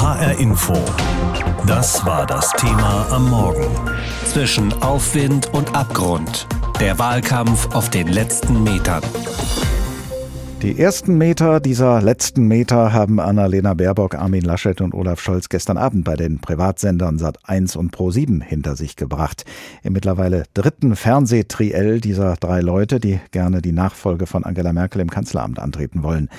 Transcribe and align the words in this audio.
HR 0.00 0.38
Info. 0.38 0.72
Das 1.66 2.06
war 2.06 2.24
das 2.24 2.50
Thema 2.52 3.06
am 3.10 3.28
Morgen. 3.28 3.66
Zwischen 4.24 4.72
Aufwind 4.82 5.52
und 5.52 5.76
Abgrund. 5.76 6.46
Der 6.80 6.98
Wahlkampf 6.98 7.74
auf 7.74 7.90
den 7.90 8.08
letzten 8.08 8.62
Metern. 8.62 9.02
Die 10.62 10.78
ersten 10.78 11.18
Meter 11.18 11.60
dieser 11.60 12.00
letzten 12.00 12.46
Meter 12.48 12.94
haben 12.94 13.20
Annalena 13.20 13.74
Baerbock, 13.74 14.14
Armin 14.14 14.40
Laschet 14.42 14.80
und 14.80 14.94
Olaf 14.94 15.20
Scholz 15.20 15.50
gestern 15.50 15.76
Abend 15.76 16.06
bei 16.06 16.16
den 16.16 16.40
Privatsendern 16.40 17.18
Sat1 17.18 17.76
und 17.76 17.94
Pro7 17.94 18.42
hinter 18.42 18.76
sich 18.76 18.96
gebracht. 18.96 19.44
Im 19.82 19.92
mittlerweile 19.92 20.44
dritten 20.54 20.96
Fernsehtriell 20.96 22.00
dieser 22.00 22.36
drei 22.36 22.62
Leute, 22.62 23.00
die 23.00 23.20
gerne 23.32 23.60
die 23.60 23.72
Nachfolge 23.72 24.26
von 24.26 24.44
Angela 24.44 24.72
Merkel 24.72 25.02
im 25.02 25.10
Kanzleramt 25.10 25.58
antreten 25.58 26.02
wollen. 26.02 26.30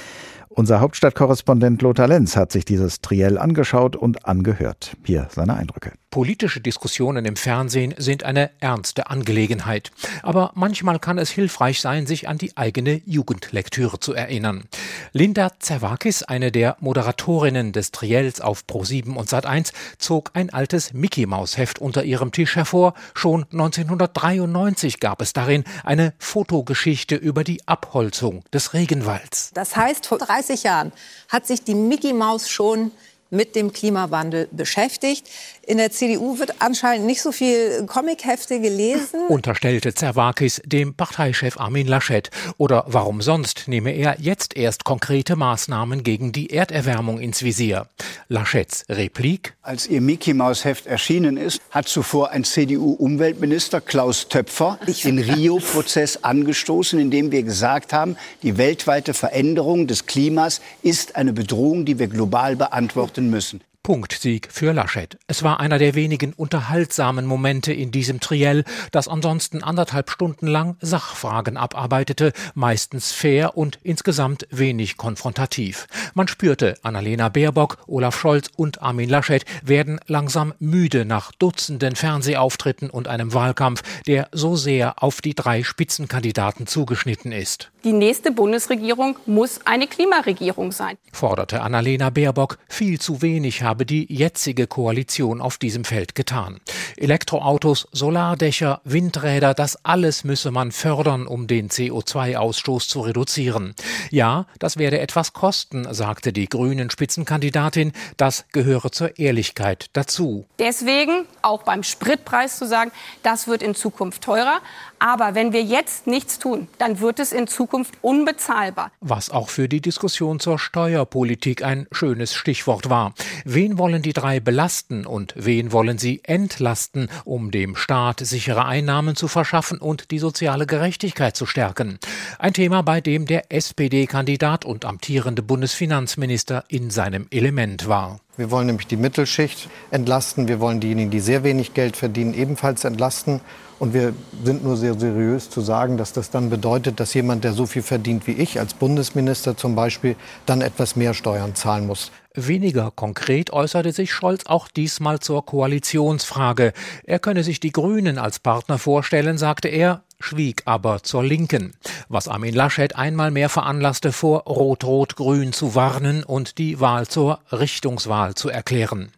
Unser 0.53 0.81
Hauptstadtkorrespondent 0.81 1.81
Lothar 1.81 2.09
Lenz 2.09 2.35
hat 2.35 2.51
sich 2.51 2.65
dieses 2.65 2.99
Triell 2.99 3.37
angeschaut 3.37 3.95
und 3.95 4.25
angehört. 4.25 4.97
Hier 5.05 5.27
seine 5.31 5.55
Eindrücke. 5.55 5.93
Politische 6.09 6.59
Diskussionen 6.59 7.23
im 7.23 7.37
Fernsehen 7.37 7.93
sind 7.97 8.25
eine 8.25 8.51
ernste 8.59 9.09
Angelegenheit. 9.09 9.91
Aber 10.23 10.51
manchmal 10.55 10.99
kann 10.99 11.17
es 11.17 11.29
hilfreich 11.29 11.79
sein, 11.79 12.05
sich 12.05 12.27
an 12.27 12.37
die 12.37 12.57
eigene 12.57 13.01
Jugendlektüre 13.05 14.01
zu 14.01 14.13
erinnern. 14.13 14.65
Linda 15.13 15.51
Zerwakis, 15.59 16.23
eine 16.23 16.51
der 16.51 16.77
Moderatorinnen 16.79 17.71
des 17.71 17.91
Triels 17.91 18.41
auf 18.41 18.63
Pro7 18.67 19.15
und 19.15 19.29
Sat1, 19.29 19.73
zog 19.97 20.31
ein 20.33 20.49
altes 20.51 20.93
Mickey-Maus-Heft 20.93 21.79
unter 21.79 22.03
ihrem 22.03 22.31
Tisch 22.31 22.55
hervor. 22.55 22.93
Schon 23.13 23.43
1993 23.51 24.99
gab 24.99 25.21
es 25.21 25.33
darin 25.33 25.63
eine 25.83 26.13
Fotogeschichte 26.19 27.15
über 27.15 27.43
die 27.43 27.67
Abholzung 27.67 28.43
des 28.53 28.73
Regenwalds. 28.73 29.51
Das 29.53 29.75
heißt, 29.75 30.07
vor 30.07 30.17
30 30.17 30.63
Jahren 30.63 30.91
hat 31.29 31.47
sich 31.47 31.63
die 31.63 31.75
Mickey 31.75 32.13
Maus 32.13 32.49
schon 32.49 32.91
mit 33.31 33.55
dem 33.55 33.73
Klimawandel 33.73 34.47
beschäftigt. 34.51 35.27
In 35.67 35.77
der 35.77 35.91
CDU 35.91 36.39
wird 36.39 36.55
anscheinend 36.59 37.05
nicht 37.05 37.21
so 37.21 37.31
viel 37.31 37.85
Comichefte 37.85 38.59
gelesen. 38.59 39.27
Unterstellte 39.27 39.93
Zerwakis 39.93 40.59
dem 40.65 40.95
Parteichef 40.95 41.59
Armin 41.59 41.85
Laschet. 41.85 42.31
Oder 42.57 42.83
warum 42.87 43.21
sonst 43.21 43.67
nehme 43.67 43.91
er 43.91 44.15
jetzt 44.19 44.57
erst 44.57 44.85
konkrete 44.85 45.35
Maßnahmen 45.35 46.03
gegen 46.03 46.31
die 46.31 46.49
Erderwärmung 46.49 47.19
ins 47.19 47.43
Visier? 47.43 47.87
Laschets 48.27 48.85
Replik? 48.89 49.53
Als 49.61 49.85
ihr 49.85 50.01
Mickey 50.01 50.33
Maus 50.33 50.65
Heft 50.65 50.87
erschienen 50.87 51.37
ist, 51.37 51.61
hat 51.69 51.87
zuvor 51.87 52.31
ein 52.31 52.43
CDU-Umweltminister 52.43 53.81
Klaus 53.81 54.29
Töpfer 54.29 54.79
den 55.03 55.19
Rio-Prozess 55.19 56.23
angestoßen, 56.23 56.99
indem 56.99 57.31
wir 57.31 57.43
gesagt 57.43 57.93
haben, 57.93 58.17
die 58.41 58.57
weltweite 58.57 59.13
Veränderung 59.13 59.85
des 59.85 60.07
Klimas 60.07 60.59
ist 60.81 61.15
eine 61.15 61.33
Bedrohung, 61.33 61.85
die 61.85 61.99
wir 61.99 62.07
global 62.07 62.55
beantworten 62.55 63.29
müssen. 63.29 63.61
Punktsieg 63.83 64.47
für 64.51 64.73
Laschet. 64.73 65.17
Es 65.25 65.41
war 65.41 65.59
einer 65.59 65.79
der 65.79 65.95
wenigen 65.95 66.33
unterhaltsamen 66.33 67.25
Momente 67.25 67.73
in 67.73 67.91
diesem 67.91 68.19
Triell, 68.19 68.63
das 68.91 69.07
ansonsten 69.07 69.63
anderthalb 69.63 70.11
Stunden 70.11 70.45
lang 70.45 70.77
Sachfragen 70.81 71.57
abarbeitete, 71.57 72.31
meistens 72.53 73.11
fair 73.11 73.57
und 73.57 73.79
insgesamt 73.81 74.47
wenig 74.51 74.97
konfrontativ. 74.97 75.87
Man 76.13 76.27
spürte, 76.27 76.75
Annalena 76.83 77.29
Baerbock, 77.29 77.79
Olaf 77.87 78.19
Scholz 78.19 78.51
und 78.55 78.83
Armin 78.83 79.09
Laschet 79.09 79.45
werden 79.63 79.99
langsam 80.05 80.53
müde 80.59 81.03
nach 81.03 81.31
Dutzenden 81.31 81.95
Fernsehauftritten 81.95 82.89
und 82.89 83.07
einem 83.07 83.33
Wahlkampf, 83.33 83.81
der 84.05 84.29
so 84.31 84.55
sehr 84.55 85.01
auf 85.01 85.21
die 85.21 85.33
drei 85.33 85.63
Spitzenkandidaten 85.63 86.67
zugeschnitten 86.67 87.31
ist. 87.31 87.71
Die 87.83 87.93
nächste 87.93 88.31
Bundesregierung 88.31 89.17
muss 89.25 89.59
eine 89.65 89.87
Klimaregierung 89.87 90.71
sein, 90.71 90.97
forderte 91.11 91.61
Annalena 91.61 92.11
Baerbock. 92.11 92.59
Viel 92.69 92.99
zu 92.99 93.23
wenig 93.23 93.63
habe 93.71 93.85
die 93.85 94.05
jetzige 94.13 94.67
Koalition 94.67 95.39
auf 95.39 95.57
diesem 95.57 95.85
Feld 95.85 96.13
getan. 96.13 96.59
Elektroautos, 96.97 97.87
Solardächer, 97.93 98.81
Windräder, 98.83 99.53
das 99.53 99.85
alles 99.85 100.25
müsse 100.25 100.51
man 100.51 100.73
fördern, 100.73 101.25
um 101.25 101.47
den 101.47 101.69
CO2-Ausstoß 101.69 102.89
zu 102.89 102.99
reduzieren. 102.99 103.73
Ja, 104.09 104.45
das 104.59 104.75
werde 104.75 104.99
etwas 104.99 105.31
kosten, 105.31 105.87
sagte 105.93 106.33
die 106.33 106.49
grünen 106.49 106.89
Spitzenkandidatin. 106.89 107.93
Das 108.17 108.43
gehöre 108.51 108.91
zur 108.91 109.17
Ehrlichkeit 109.17 109.89
dazu. 109.93 110.45
Deswegen 110.59 111.23
auch 111.41 111.63
beim 111.63 111.83
Spritpreis 111.83 112.57
zu 112.57 112.67
sagen, 112.67 112.91
das 113.23 113.47
wird 113.47 113.63
in 113.63 113.73
Zukunft 113.73 114.21
teurer. 114.21 114.59
Aber 114.99 115.33
wenn 115.33 115.51
wir 115.51 115.63
jetzt 115.63 116.05
nichts 116.05 116.37
tun, 116.37 116.67
dann 116.77 116.99
wird 116.99 117.19
es 117.19 117.31
in 117.31 117.47
Zukunft 117.47 117.95
unbezahlbar. 118.01 118.91
Was 118.99 119.31
auch 119.31 119.49
für 119.49 119.67
die 119.67 119.81
Diskussion 119.81 120.39
zur 120.39 120.59
Steuerpolitik 120.59 121.63
ein 121.63 121.87
schönes 121.91 122.35
Stichwort 122.35 122.89
war. 122.89 123.13
Wen 123.43 123.60
wollen 123.69 124.01
die 124.01 124.13
drei 124.13 124.39
belasten 124.39 125.05
und 125.05 125.33
wen 125.37 125.71
wollen 125.71 125.97
sie 125.97 126.21
entlasten, 126.23 127.09
um 127.25 127.51
dem 127.51 127.75
Staat 127.75 128.19
sichere 128.19 128.65
Einnahmen 128.65 129.15
zu 129.15 129.27
verschaffen 129.27 129.77
und 129.77 130.09
die 130.11 130.19
soziale 130.19 130.65
Gerechtigkeit 130.65 131.35
zu 131.35 131.45
stärken? 131.45 131.99
Ein 132.39 132.53
Thema, 132.53 132.81
bei 132.81 133.01
dem 133.01 133.25
der 133.25 133.51
SPD-Kandidat 133.51 134.65
und 134.65 134.83
amtierende 134.83 135.43
Bundesfinanzminister 135.43 136.63
in 136.69 136.89
seinem 136.89 137.27
Element 137.29 137.87
war. 137.87 138.19
Wir 138.37 138.49
wollen 138.49 138.67
nämlich 138.67 138.87
die 138.87 138.97
Mittelschicht 138.97 139.69
entlasten. 139.91 140.47
Wir 140.47 140.59
wollen 140.59 140.79
diejenigen, 140.79 141.11
die 141.11 141.19
sehr 141.19 141.43
wenig 141.43 141.73
Geld 141.73 141.97
verdienen, 141.97 142.33
ebenfalls 142.33 142.85
entlasten. 142.85 143.41
Und 143.77 143.93
wir 143.93 144.13
sind 144.43 144.63
nur 144.63 144.77
sehr 144.77 144.97
seriös 144.97 145.49
zu 145.49 145.59
sagen, 145.59 145.97
dass 145.97 146.13
das 146.13 146.29
dann 146.29 146.49
bedeutet, 146.49 146.99
dass 146.99 147.13
jemand, 147.13 147.43
der 147.43 147.53
so 147.53 147.65
viel 147.65 147.81
verdient 147.81 148.27
wie 148.27 148.33
ich, 148.33 148.59
als 148.59 148.75
Bundesminister 148.75 149.57
zum 149.57 149.75
Beispiel, 149.75 150.15
dann 150.45 150.61
etwas 150.61 150.95
mehr 150.95 151.13
Steuern 151.13 151.55
zahlen 151.55 151.87
muss. 151.87 152.11
Weniger 152.33 152.91
konkret 152.95 153.51
äußerte 153.51 153.91
sich 153.91 154.13
Scholz 154.13 154.45
auch 154.45 154.67
diesmal 154.69 155.19
zur 155.19 155.45
Koalitionsfrage. 155.45 156.73
Er 157.03 157.19
könne 157.19 157.43
sich 157.43 157.59
die 157.59 157.71
Grünen 157.71 158.17
als 158.19 158.39
Partner 158.39 158.77
vorstellen, 158.77 159.37
sagte 159.37 159.67
er, 159.67 160.03
schwieg 160.21 160.63
aber 160.65 161.03
zur 161.03 161.23
Linken, 161.23 161.73
was 162.09 162.27
Armin 162.27 162.53
Laschet 162.53 162.95
einmal 162.95 163.31
mehr 163.31 163.49
veranlasste, 163.49 164.11
vor 164.11 164.43
Rot-Rot-Grün 164.43 165.53
zu 165.53 165.75
warnen 165.75 166.23
und 166.23 166.57
die 166.57 166.79
Wahl 166.79 167.07
zur 167.07 167.39
Richtungswahl 167.51 168.35
zu 168.35 168.49
erklären. 168.49 169.11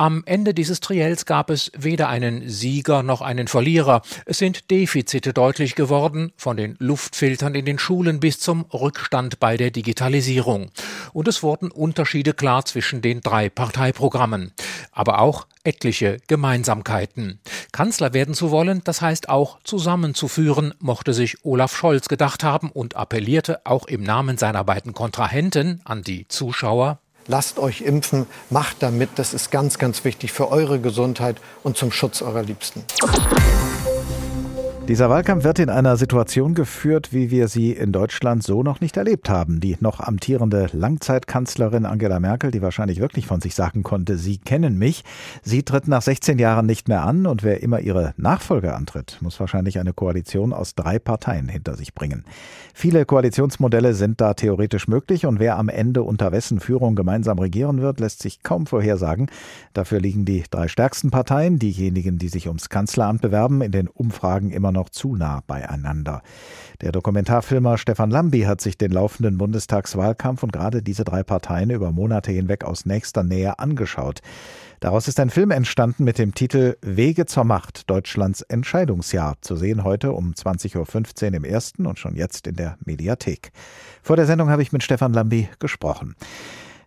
Am 0.00 0.22
Ende 0.24 0.54
dieses 0.54 0.80
Triels 0.80 1.26
gab 1.26 1.50
es 1.50 1.70
weder 1.76 2.08
einen 2.08 2.48
Sieger 2.48 3.02
noch 3.02 3.20
einen 3.20 3.48
Verlierer. 3.48 4.00
Es 4.24 4.38
sind 4.38 4.70
Defizite 4.70 5.34
deutlich 5.34 5.74
geworden, 5.74 6.32
von 6.38 6.56
den 6.56 6.74
Luftfiltern 6.78 7.54
in 7.54 7.66
den 7.66 7.78
Schulen 7.78 8.18
bis 8.18 8.40
zum 8.40 8.62
Rückstand 8.72 9.40
bei 9.40 9.58
der 9.58 9.70
Digitalisierung. 9.70 10.70
Und 11.12 11.28
es 11.28 11.42
wurden 11.42 11.70
Unterschiede 11.70 12.32
klar 12.32 12.64
zwischen 12.64 13.02
den 13.02 13.20
drei 13.20 13.50
Parteiprogrammen. 13.50 14.52
Aber 14.90 15.18
auch 15.18 15.46
etliche 15.64 16.16
Gemeinsamkeiten. 16.28 17.38
Kanzler 17.70 18.14
werden 18.14 18.32
zu 18.32 18.50
wollen, 18.50 18.80
das 18.84 19.02
heißt 19.02 19.28
auch 19.28 19.58
zusammenzuführen, 19.64 20.72
mochte 20.78 21.12
sich 21.12 21.44
Olaf 21.44 21.76
Scholz 21.76 22.08
gedacht 22.08 22.42
haben 22.42 22.70
und 22.70 22.96
appellierte 22.96 23.66
auch 23.66 23.86
im 23.86 24.02
Namen 24.02 24.38
seiner 24.38 24.64
beiden 24.64 24.94
Kontrahenten 24.94 25.82
an 25.84 26.00
die 26.02 26.26
Zuschauer 26.26 27.00
lasst 27.26 27.58
euch 27.58 27.82
impfen, 27.82 28.26
macht 28.50 28.82
damit. 28.82 29.10
Das 29.16 29.34
ist 29.34 29.50
ganz, 29.50 29.78
ganz 29.78 30.04
wichtig 30.04 30.32
für 30.32 30.50
eure 30.50 30.80
Gesundheit 30.80 31.36
und 31.62 31.76
zum 31.76 31.92
Schutz 31.92 32.22
eurer 32.22 32.42
Liebsten. 32.42 32.84
Dieser 34.90 35.08
Wahlkampf 35.08 35.44
wird 35.44 35.60
in 35.60 35.70
einer 35.70 35.96
Situation 35.96 36.52
geführt, 36.52 37.12
wie 37.12 37.30
wir 37.30 37.46
sie 37.46 37.70
in 37.70 37.92
Deutschland 37.92 38.42
so 38.42 38.64
noch 38.64 38.80
nicht 38.80 38.96
erlebt 38.96 39.30
haben. 39.30 39.60
Die 39.60 39.76
noch 39.78 40.00
amtierende 40.00 40.66
Langzeitkanzlerin 40.72 41.86
Angela 41.86 42.18
Merkel, 42.18 42.50
die 42.50 42.60
wahrscheinlich 42.60 42.98
wirklich 42.98 43.24
von 43.24 43.40
sich 43.40 43.54
sagen 43.54 43.84
konnte, 43.84 44.18
Sie 44.18 44.38
kennen 44.38 44.78
mich, 44.78 45.04
sie 45.44 45.62
tritt 45.62 45.86
nach 45.86 46.02
16 46.02 46.40
Jahren 46.40 46.66
nicht 46.66 46.88
mehr 46.88 47.04
an 47.04 47.26
und 47.26 47.44
wer 47.44 47.62
immer 47.62 47.78
ihre 47.78 48.14
Nachfolger 48.16 48.74
antritt, 48.74 49.18
muss 49.20 49.38
wahrscheinlich 49.38 49.78
eine 49.78 49.92
Koalition 49.92 50.52
aus 50.52 50.74
drei 50.74 50.98
Parteien 50.98 51.48
hinter 51.48 51.76
sich 51.76 51.94
bringen. 51.94 52.24
Viele 52.74 53.04
Koalitionsmodelle 53.04 53.94
sind 53.94 54.20
da 54.20 54.34
theoretisch 54.34 54.88
möglich 54.88 55.24
und 55.24 55.38
wer 55.38 55.56
am 55.56 55.68
Ende 55.68 56.02
unter 56.02 56.32
wessen 56.32 56.58
Führung 56.58 56.96
gemeinsam 56.96 57.38
regieren 57.38 57.80
wird, 57.80 58.00
lässt 58.00 58.22
sich 58.22 58.42
kaum 58.42 58.66
vorhersagen. 58.66 59.30
Dafür 59.72 60.00
liegen 60.00 60.24
die 60.24 60.42
drei 60.50 60.66
stärksten 60.66 61.12
Parteien, 61.12 61.60
diejenigen, 61.60 62.18
die 62.18 62.28
sich 62.28 62.48
ums 62.48 62.70
Kanzleramt 62.70 63.20
bewerben, 63.20 63.62
in 63.62 63.70
den 63.70 63.86
Umfragen 63.86 64.50
immer 64.50 64.72
noch 64.72 64.79
noch 64.80 64.88
zu 64.88 65.14
nah 65.14 65.42
beieinander. 65.46 66.22
Der 66.80 66.90
Dokumentarfilmer 66.90 67.76
Stefan 67.76 68.10
Lambi 68.10 68.42
hat 68.42 68.62
sich 68.62 68.78
den 68.78 68.90
laufenden 68.90 69.36
Bundestagswahlkampf 69.36 70.42
und 70.42 70.52
gerade 70.52 70.82
diese 70.82 71.04
drei 71.04 71.22
Parteien 71.22 71.70
über 71.70 71.92
Monate 71.92 72.32
hinweg 72.32 72.64
aus 72.64 72.86
nächster 72.86 73.22
Nähe 73.22 73.58
angeschaut. 73.58 74.20
Daraus 74.80 75.08
ist 75.08 75.20
ein 75.20 75.28
Film 75.28 75.50
entstanden 75.50 76.04
mit 76.04 76.18
dem 76.18 76.34
Titel 76.34 76.78
Wege 76.80 77.26
zur 77.26 77.44
Macht, 77.44 77.90
Deutschlands 77.90 78.40
Entscheidungsjahr, 78.40 79.36
zu 79.42 79.54
sehen 79.54 79.84
heute 79.84 80.12
um 80.12 80.32
20.15 80.32 81.28
Uhr 81.28 81.34
im 81.34 81.44
ersten 81.44 81.84
und 81.86 81.98
schon 81.98 82.16
jetzt 82.16 82.46
in 82.46 82.56
der 82.56 82.78
Mediathek. 82.82 83.52
Vor 84.02 84.16
der 84.16 84.24
Sendung 84.24 84.48
habe 84.48 84.62
ich 84.62 84.72
mit 84.72 84.82
Stefan 84.82 85.12
Lambi 85.12 85.50
gesprochen. 85.58 86.16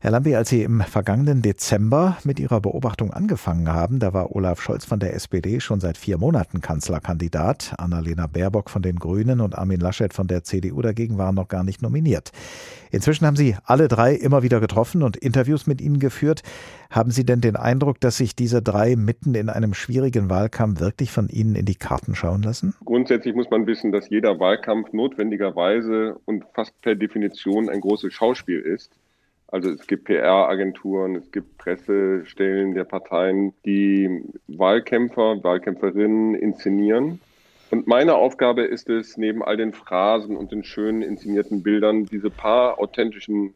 Herr 0.04 0.12
Lambi, 0.12 0.36
als 0.36 0.50
Sie 0.50 0.64
im 0.64 0.82
vergangenen 0.82 1.42
Dezember 1.42 2.18
mit 2.26 2.38
Ihrer 2.38 2.60
Beobachtung 2.60 3.12
angefangen 3.12 3.72
haben, 3.72 4.00
da 4.00 4.12
war 4.12 4.36
Olaf 4.36 4.60
Scholz 4.60 4.84
von 4.84 5.00
der 5.00 5.14
SPD 5.14 5.62
schon 5.62 5.80
seit 5.80 5.98
vier 5.98 6.18
Monaten 6.18 6.60
Kanzlerkandidat. 6.60 7.74
Annalena 7.78 8.28
Baerbock 8.28 8.70
von 8.70 8.82
den 8.82 8.98
Grünen 8.98 9.40
und 9.40 9.58
Armin 9.58 9.80
Laschet 9.80 10.14
von 10.14 10.28
der 10.28 10.44
CDU 10.44 10.82
dagegen 10.82 11.18
waren 11.18 11.36
noch 11.36 11.48
gar 11.48 11.64
nicht 11.64 11.82
nominiert. 11.82 12.32
Inzwischen 12.92 13.26
haben 13.26 13.38
Sie 13.38 13.56
alle 13.64 13.88
drei 13.88 14.14
immer 14.14 14.44
wieder 14.44 14.60
getroffen 14.60 15.04
und 15.04 15.16
Interviews 15.16 15.68
mit 15.68 15.80
ihnen 15.80 16.00
geführt. 16.00 16.44
Haben 16.90 17.12
Sie 17.12 17.26
denn 17.26 17.40
den 17.40 17.56
Eindruck, 17.56 18.02
dass 18.02 18.18
sich 18.18 18.36
diese 18.36 18.62
drei 18.62 18.98
mitten 18.98 19.36
in 19.36 19.48
einem 19.48 19.74
schwierigen 19.74 20.30
Wahlkampf 20.30 20.82
wirklich 20.82 21.12
von 21.12 21.30
Ihnen 21.30 21.56
in 21.56 21.64
die 21.64 21.76
Karten 21.76 22.14
schauen 22.14 22.44
lassen? 22.44 22.76
Grundsätzlich 22.84 23.36
muss 23.36 23.50
man 23.50 23.66
wissen, 23.68 23.94
dass 23.94 24.10
jeder 24.10 24.38
Wahlkampf 24.38 24.92
notwendigerweise 24.92 26.18
und 26.26 26.44
fast 26.54 26.74
per 26.82 26.96
Definition 26.96 27.70
ein 27.70 27.80
großes 27.80 28.14
Schauspiel 28.14 28.60
ist. 28.60 29.00
Also 29.54 29.70
es 29.70 29.86
gibt 29.86 30.06
PR-Agenturen, 30.06 31.16
es 31.16 31.32
gibt 31.32 31.60
Pressestellen 31.60 32.74
der 32.74 32.86
Parteien, 32.86 33.54
die 33.68 34.24
Wahlkämpfer, 34.48 35.44
Wahlkämpferinnen 35.44 36.34
inszenieren. 36.34 37.20
Und 37.70 37.86
meine 37.86 38.16
Aufgabe 38.16 38.64
ist 38.64 38.90
es, 38.90 39.16
neben 39.16 39.44
all 39.44 39.56
den 39.56 39.72
Phrasen 39.72 40.38
und 40.38 40.52
den 40.52 40.64
schönen 40.64 41.04
inszenierten 41.04 41.62
Bildern, 41.62 42.08
diese 42.08 42.32
paar 42.32 42.80
authentischen 42.80 43.54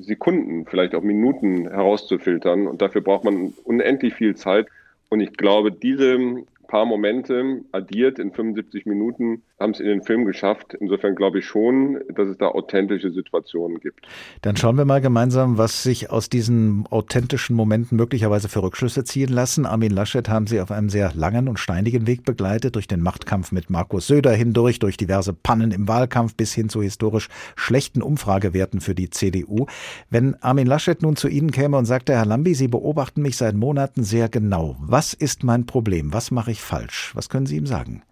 Sekunden, 0.00 0.66
vielleicht 0.66 0.96
auch 0.96 1.02
Minuten 1.02 1.68
herauszufiltern. 1.70 2.66
Und 2.66 2.82
dafür 2.82 3.00
braucht 3.00 3.22
man 3.22 3.54
unendlich 3.62 4.14
viel 4.14 4.34
Zeit. 4.34 4.66
Und 5.10 5.20
ich 5.20 5.34
glaube, 5.34 5.70
diese 5.70 6.42
paar 6.70 6.86
Momente 6.86 7.62
addiert 7.72 8.20
in 8.20 8.32
75 8.32 8.86
Minuten 8.86 9.42
haben 9.58 9.72
es 9.72 9.80
in 9.80 9.86
den 9.86 10.02
Film 10.02 10.24
geschafft. 10.24 10.74
Insofern 10.78 11.16
glaube 11.16 11.40
ich 11.40 11.44
schon, 11.44 12.00
dass 12.14 12.28
es 12.28 12.38
da 12.38 12.46
authentische 12.46 13.10
Situationen 13.10 13.80
gibt. 13.80 14.06
Dann 14.40 14.56
schauen 14.56 14.78
wir 14.78 14.84
mal 14.84 15.00
gemeinsam, 15.00 15.58
was 15.58 15.82
sich 15.82 16.10
aus 16.10 16.30
diesen 16.30 16.86
authentischen 16.88 17.56
Momenten 17.56 17.96
möglicherweise 17.96 18.48
für 18.48 18.62
Rückschlüsse 18.62 19.02
ziehen 19.02 19.30
lassen. 19.30 19.66
Armin 19.66 19.90
Laschet 19.90 20.28
haben 20.28 20.46
Sie 20.46 20.60
auf 20.60 20.70
einem 20.70 20.88
sehr 20.88 21.12
langen 21.12 21.48
und 21.48 21.58
steinigen 21.58 22.06
Weg 22.06 22.24
begleitet, 22.24 22.76
durch 22.76 22.86
den 22.86 23.02
Machtkampf 23.02 23.50
mit 23.50 23.68
Markus 23.68 24.06
Söder 24.06 24.32
hindurch, 24.32 24.78
durch 24.78 24.96
diverse 24.96 25.32
Pannen 25.32 25.72
im 25.72 25.88
Wahlkampf 25.88 26.36
bis 26.36 26.54
hin 26.54 26.68
zu 26.68 26.82
historisch 26.82 27.28
schlechten 27.56 28.00
Umfragewerten 28.00 28.80
für 28.80 28.94
die 28.94 29.10
CDU. 29.10 29.66
Wenn 30.08 30.36
Armin 30.40 30.68
Laschet 30.68 31.02
nun 31.02 31.16
zu 31.16 31.26
Ihnen 31.26 31.50
käme 31.50 31.76
und 31.76 31.84
sagte, 31.84 32.14
Herr 32.14 32.26
Lambi, 32.26 32.54
Sie 32.54 32.68
beobachten 32.68 33.22
mich 33.22 33.36
seit 33.36 33.56
Monaten 33.56 34.04
sehr 34.04 34.28
genau. 34.28 34.76
Was 34.80 35.14
ist 35.14 35.42
mein 35.42 35.66
Problem? 35.66 36.14
Was 36.14 36.30
mache 36.30 36.52
ich 36.52 36.59
völlig 36.60 36.80
falsch? 36.80 37.12
Was 37.14 37.28
können 37.28 37.46
Sie 37.46 37.56
ihm 37.56 37.66
sagen? 37.66 38.02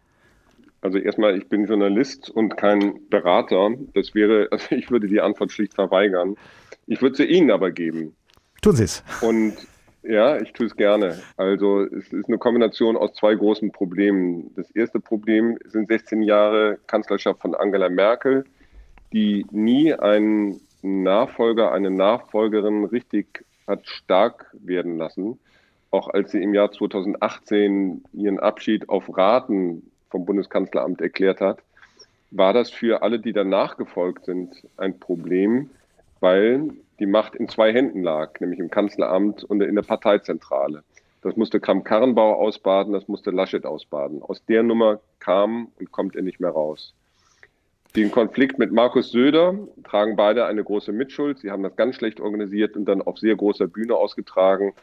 Also 0.81 0.99
erstmal, 0.99 1.37
ich 1.37 1.49
bin 1.49 1.67
Journalist 1.67 2.31
und 2.31 2.57
kein 2.57 3.09
Berater. 3.11 3.71
Das 3.95 4.15
wäre, 4.15 4.49
also 4.51 4.75
ich 4.75 4.91
würde 4.91 5.09
die 5.09 5.21
Antwort 5.21 5.53
schlicht 5.53 5.75
verweigern. 5.75 6.37
Ich 6.87 7.03
würde 7.03 7.17
sie 7.17 7.25
Ihnen 7.25 7.51
aber 7.51 7.71
geben. 7.71 8.15
Tun 8.63 8.77
Sie 8.77 8.85
es. 8.85 9.05
Und 9.21 9.55
ja, 10.03 10.41
ich 10.41 10.53
tue 10.53 10.67
es 10.67 10.77
gerne. 10.77 11.21
Also 11.37 11.83
es 11.83 12.13
ist 12.13 12.29
eine 12.29 12.39
Kombination 12.39 12.97
aus 12.97 13.13
zwei 13.15 13.35
großen 13.35 13.73
Problemen. 13.73 14.51
Das 14.57 14.71
erste 14.71 15.01
Problem 15.01 15.59
sind 15.65 15.89
16 15.89 16.23
Jahre 16.23 16.79
Kanzlerschaft 16.87 17.41
von 17.41 17.55
Angela 17.55 17.89
Merkel, 17.89 18.45
die 19.13 19.45
nie 19.51 19.93
einen 19.93 20.61
Nachfolger, 20.83 21.73
eine 21.73 21.91
Nachfolgerin 21.91 22.85
richtig 22.85 23.45
hat 23.67 23.87
stark 23.87 24.47
werden 24.55 24.97
lassen 24.97 25.39
auch 25.91 26.09
als 26.09 26.33
sie 26.33 26.43
im 26.43 26.55
Jahr 26.55 26.71
2018 26.71 28.05
ihren 28.13 28.39
Abschied 28.39 28.89
auf 28.89 29.17
Raten 29.17 29.91
vom 30.11 30.25
Bundeskanzleramt 30.27 31.01
erklärt 31.01 31.41
hat, 31.41 31.61
war 32.31 32.53
das 32.53 32.71
für 32.71 33.03
alle, 33.03 33.19
die 33.19 33.33
danach 33.33 33.77
gefolgt 33.77 34.27
sind, 34.27 34.63
ein 34.77 34.99
Problem, 34.99 35.71
weil 36.21 36.71
die 36.99 37.07
Macht 37.07 37.37
in 37.37 37.49
zwei 37.49 37.73
Händen 37.73 38.03
lag, 38.03 38.39
nämlich 38.41 38.59
im 38.59 38.71
Kanzleramt 38.71 39.45
und 39.45 39.63
in 39.63 39.75
der 39.75 39.83
Parteizentrale. 39.83 40.83
Das 41.23 41.37
musste 41.37 41.59
Kram-Karrenbauer 41.61 42.37
ausbaden, 42.37 42.93
das 42.93 43.09
musste 43.09 43.31
Laschet 43.31 43.65
ausbaden. 43.65 44.23
Aus 44.23 44.45
der 44.47 44.63
Nummer 44.63 45.01
kam 45.19 45.69
und 45.79 45.91
kommt 45.91 46.17
er 46.17 46.23
nicht 46.23 46.41
mehr 46.41 46.51
raus. 46.51 46.95
Den 47.97 48.11
Konflikt 48.11 48.59
mit 48.59 48.71
Markus 48.71 49.11
Söder 49.11 49.55
tragen 49.83 50.15
beide 50.15 50.45
eine 50.45 50.63
große 50.63 50.93
Mitschuld. 50.93 51.39
Sie 51.39 51.51
haben 51.51 51.63
das 51.63 51.75
ganz 51.75 51.97
schlecht 51.97 52.21
organisiert 52.21 52.77
und 52.77 52.85
dann 52.85 53.03
auf 53.03 53.19
sehr 53.19 53.35
großer 53.35 53.67
Bühne 53.67 53.97
ausgetragen. 53.97 54.75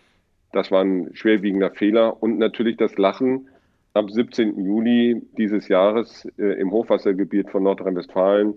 Das 0.56 0.72
war 0.72 0.82
ein 0.86 1.14
schwerwiegender 1.14 1.70
Fehler. 1.70 2.24
Und 2.24 2.40
natürlich 2.40 2.78
das 2.78 2.98
Lachen 2.98 3.50
am 3.94 4.08
17. 4.08 4.58
Juli 4.64 5.22
dieses 5.38 5.68
Jahres 5.68 6.26
äh, 6.38 6.54
im 6.62 6.72
Hochwassergebiet 6.72 7.50
von 7.50 7.64
Nordrhein-Westfalen. 7.64 8.54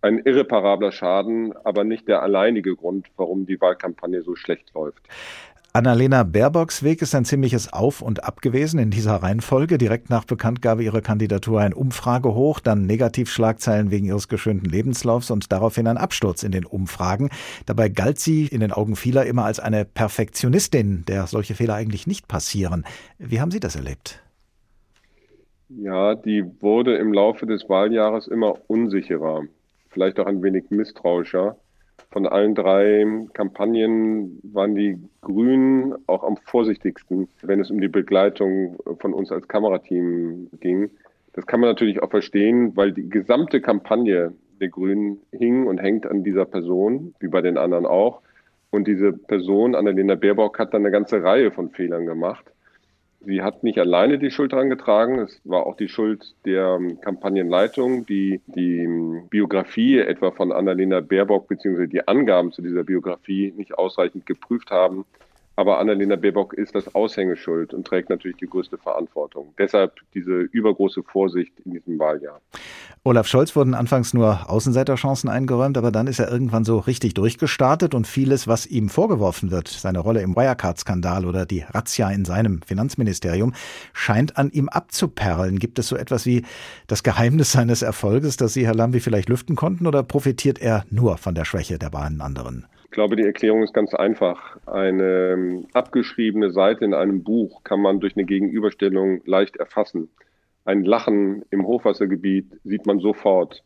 Ein 0.00 0.20
irreparabler 0.20 0.90
Schaden, 0.90 1.54
aber 1.64 1.84
nicht 1.84 2.08
der 2.08 2.22
alleinige 2.22 2.74
Grund, 2.74 3.08
warum 3.18 3.44
die 3.44 3.60
Wahlkampagne 3.60 4.22
so 4.22 4.36
schlecht 4.36 4.72
läuft. 4.72 5.06
Annalena 5.78 6.24
Baerbocks 6.24 6.82
Weg 6.82 7.02
ist 7.02 7.14
ein 7.14 7.24
ziemliches 7.24 7.72
Auf 7.72 8.02
und 8.02 8.24
Ab 8.24 8.42
gewesen 8.42 8.80
in 8.80 8.90
dieser 8.90 9.14
Reihenfolge. 9.14 9.78
Direkt 9.78 10.10
nach 10.10 10.24
Bekanntgabe 10.24 10.82
ihrer 10.82 11.02
Kandidatur 11.02 11.60
ein 11.60 11.72
Umfragehoch, 11.72 12.58
dann 12.58 12.84
Negativschlagzeilen 12.86 13.92
wegen 13.92 14.06
ihres 14.06 14.26
geschönten 14.26 14.68
Lebenslaufs 14.68 15.30
und 15.30 15.52
daraufhin 15.52 15.86
ein 15.86 15.96
Absturz 15.96 16.42
in 16.42 16.50
den 16.50 16.64
Umfragen. 16.64 17.30
Dabei 17.64 17.90
galt 17.90 18.18
sie 18.18 18.46
in 18.46 18.58
den 18.58 18.72
Augen 18.72 18.96
vieler 18.96 19.24
immer 19.26 19.44
als 19.44 19.60
eine 19.60 19.84
Perfektionistin, 19.84 21.04
der 21.06 21.28
solche 21.28 21.54
Fehler 21.54 21.74
eigentlich 21.74 22.08
nicht 22.08 22.26
passieren. 22.26 22.84
Wie 23.18 23.40
haben 23.40 23.52
Sie 23.52 23.60
das 23.60 23.76
erlebt? 23.76 24.20
Ja, 25.68 26.16
die 26.16 26.44
wurde 26.60 26.96
im 26.96 27.12
Laufe 27.12 27.46
des 27.46 27.68
Wahljahres 27.68 28.26
immer 28.26 28.56
unsicherer, 28.66 29.44
vielleicht 29.90 30.18
auch 30.18 30.26
ein 30.26 30.42
wenig 30.42 30.70
misstrauischer. 30.70 31.56
Von 32.10 32.26
allen 32.26 32.54
drei 32.54 33.04
Kampagnen 33.34 34.40
waren 34.42 34.74
die 34.74 34.98
Grünen 35.20 35.94
auch 36.06 36.24
am 36.24 36.36
vorsichtigsten, 36.36 37.28
wenn 37.42 37.60
es 37.60 37.70
um 37.70 37.80
die 37.80 37.88
Begleitung 37.88 38.78
von 38.98 39.12
uns 39.12 39.30
als 39.30 39.46
Kamerateam 39.46 40.48
ging. 40.60 40.90
Das 41.34 41.46
kann 41.46 41.60
man 41.60 41.70
natürlich 41.70 42.02
auch 42.02 42.10
verstehen, 42.10 42.76
weil 42.76 42.92
die 42.92 43.08
gesamte 43.08 43.60
Kampagne 43.60 44.32
der 44.60 44.68
Grünen 44.68 45.20
hing 45.32 45.66
und 45.66 45.78
hängt 45.78 46.06
an 46.06 46.24
dieser 46.24 46.46
Person, 46.46 47.14
wie 47.20 47.28
bei 47.28 47.42
den 47.42 47.58
anderen 47.58 47.86
auch. 47.86 48.22
Und 48.70 48.88
diese 48.88 49.12
Person, 49.12 49.74
Annalena 49.74 50.14
Baerbock, 50.14 50.58
hat 50.58 50.74
dann 50.74 50.82
eine 50.82 50.90
ganze 50.90 51.22
Reihe 51.22 51.50
von 51.50 51.70
Fehlern 51.70 52.06
gemacht. 52.06 52.44
Sie 53.20 53.42
hat 53.42 53.64
nicht 53.64 53.78
alleine 53.78 54.18
die 54.18 54.30
Schuld 54.30 54.52
daran 54.52 54.70
getragen. 54.70 55.18
Es 55.18 55.40
war 55.44 55.66
auch 55.66 55.76
die 55.76 55.88
Schuld 55.88 56.34
der 56.44 56.78
ähm, 56.80 57.00
Kampagnenleitung, 57.00 58.06
die 58.06 58.40
die 58.46 58.78
ähm, 58.78 59.26
Biografie 59.28 59.98
etwa 59.98 60.30
von 60.30 60.52
Annalena 60.52 61.00
Baerbock 61.00 61.48
bzw. 61.48 61.88
die 61.88 62.06
Angaben 62.06 62.52
zu 62.52 62.62
dieser 62.62 62.84
Biografie 62.84 63.52
nicht 63.56 63.76
ausreichend 63.76 64.24
geprüft 64.24 64.70
haben. 64.70 65.04
Aber 65.58 65.80
Annalena 65.80 66.14
Baerbock 66.14 66.54
ist 66.54 66.76
das 66.76 66.94
Aushängeschuld 66.94 67.74
und 67.74 67.84
trägt 67.84 68.10
natürlich 68.10 68.36
die 68.36 68.46
größte 68.46 68.78
Verantwortung. 68.78 69.52
Deshalb 69.58 69.96
diese 70.14 70.42
übergroße 70.42 71.02
Vorsicht 71.02 71.52
in 71.64 71.72
diesem 71.72 71.98
Wahljahr. 71.98 72.40
Olaf 73.02 73.26
Scholz 73.26 73.56
wurden 73.56 73.74
anfangs 73.74 74.14
nur 74.14 74.48
Außenseiterchancen 74.48 75.28
eingeräumt, 75.28 75.76
aber 75.76 75.90
dann 75.90 76.06
ist 76.06 76.20
er 76.20 76.30
irgendwann 76.30 76.64
so 76.64 76.78
richtig 76.78 77.14
durchgestartet 77.14 77.92
und 77.96 78.06
vieles, 78.06 78.46
was 78.46 78.66
ihm 78.66 78.88
vorgeworfen 78.88 79.50
wird, 79.50 79.66
seine 79.66 79.98
Rolle 79.98 80.22
im 80.22 80.36
Wirecard-Skandal 80.36 81.26
oder 81.26 81.44
die 81.44 81.64
Razzia 81.68 82.08
in 82.08 82.24
seinem 82.24 82.62
Finanzministerium, 82.62 83.52
scheint 83.92 84.36
an 84.36 84.50
ihm 84.50 84.68
abzuperlen. 84.68 85.58
Gibt 85.58 85.80
es 85.80 85.88
so 85.88 85.96
etwas 85.96 86.24
wie 86.24 86.44
das 86.86 87.02
Geheimnis 87.02 87.50
seines 87.50 87.82
Erfolges, 87.82 88.36
das 88.36 88.52
Sie, 88.52 88.64
Herr 88.64 88.76
Lambi, 88.76 89.00
vielleicht 89.00 89.28
lüften 89.28 89.56
konnten 89.56 89.88
oder 89.88 90.04
profitiert 90.04 90.60
er 90.60 90.84
nur 90.88 91.18
von 91.18 91.34
der 91.34 91.44
Schwäche 91.44 91.80
der 91.80 91.90
beiden 91.90 92.20
anderen? 92.20 92.68
Ich 92.98 93.00
glaube, 93.00 93.14
die 93.14 93.26
Erklärung 93.26 93.62
ist 93.62 93.72
ganz 93.72 93.94
einfach. 93.94 94.56
Eine 94.66 95.30
ähm, 95.32 95.66
abgeschriebene 95.72 96.50
Seite 96.50 96.84
in 96.84 96.94
einem 96.94 97.22
Buch 97.22 97.62
kann 97.62 97.80
man 97.80 98.00
durch 98.00 98.16
eine 98.16 98.24
Gegenüberstellung 98.24 99.20
leicht 99.24 99.56
erfassen. 99.56 100.08
Ein 100.64 100.84
Lachen 100.84 101.44
im 101.50 101.64
Hochwassergebiet 101.64 102.46
sieht 102.64 102.86
man 102.86 102.98
sofort. 102.98 103.62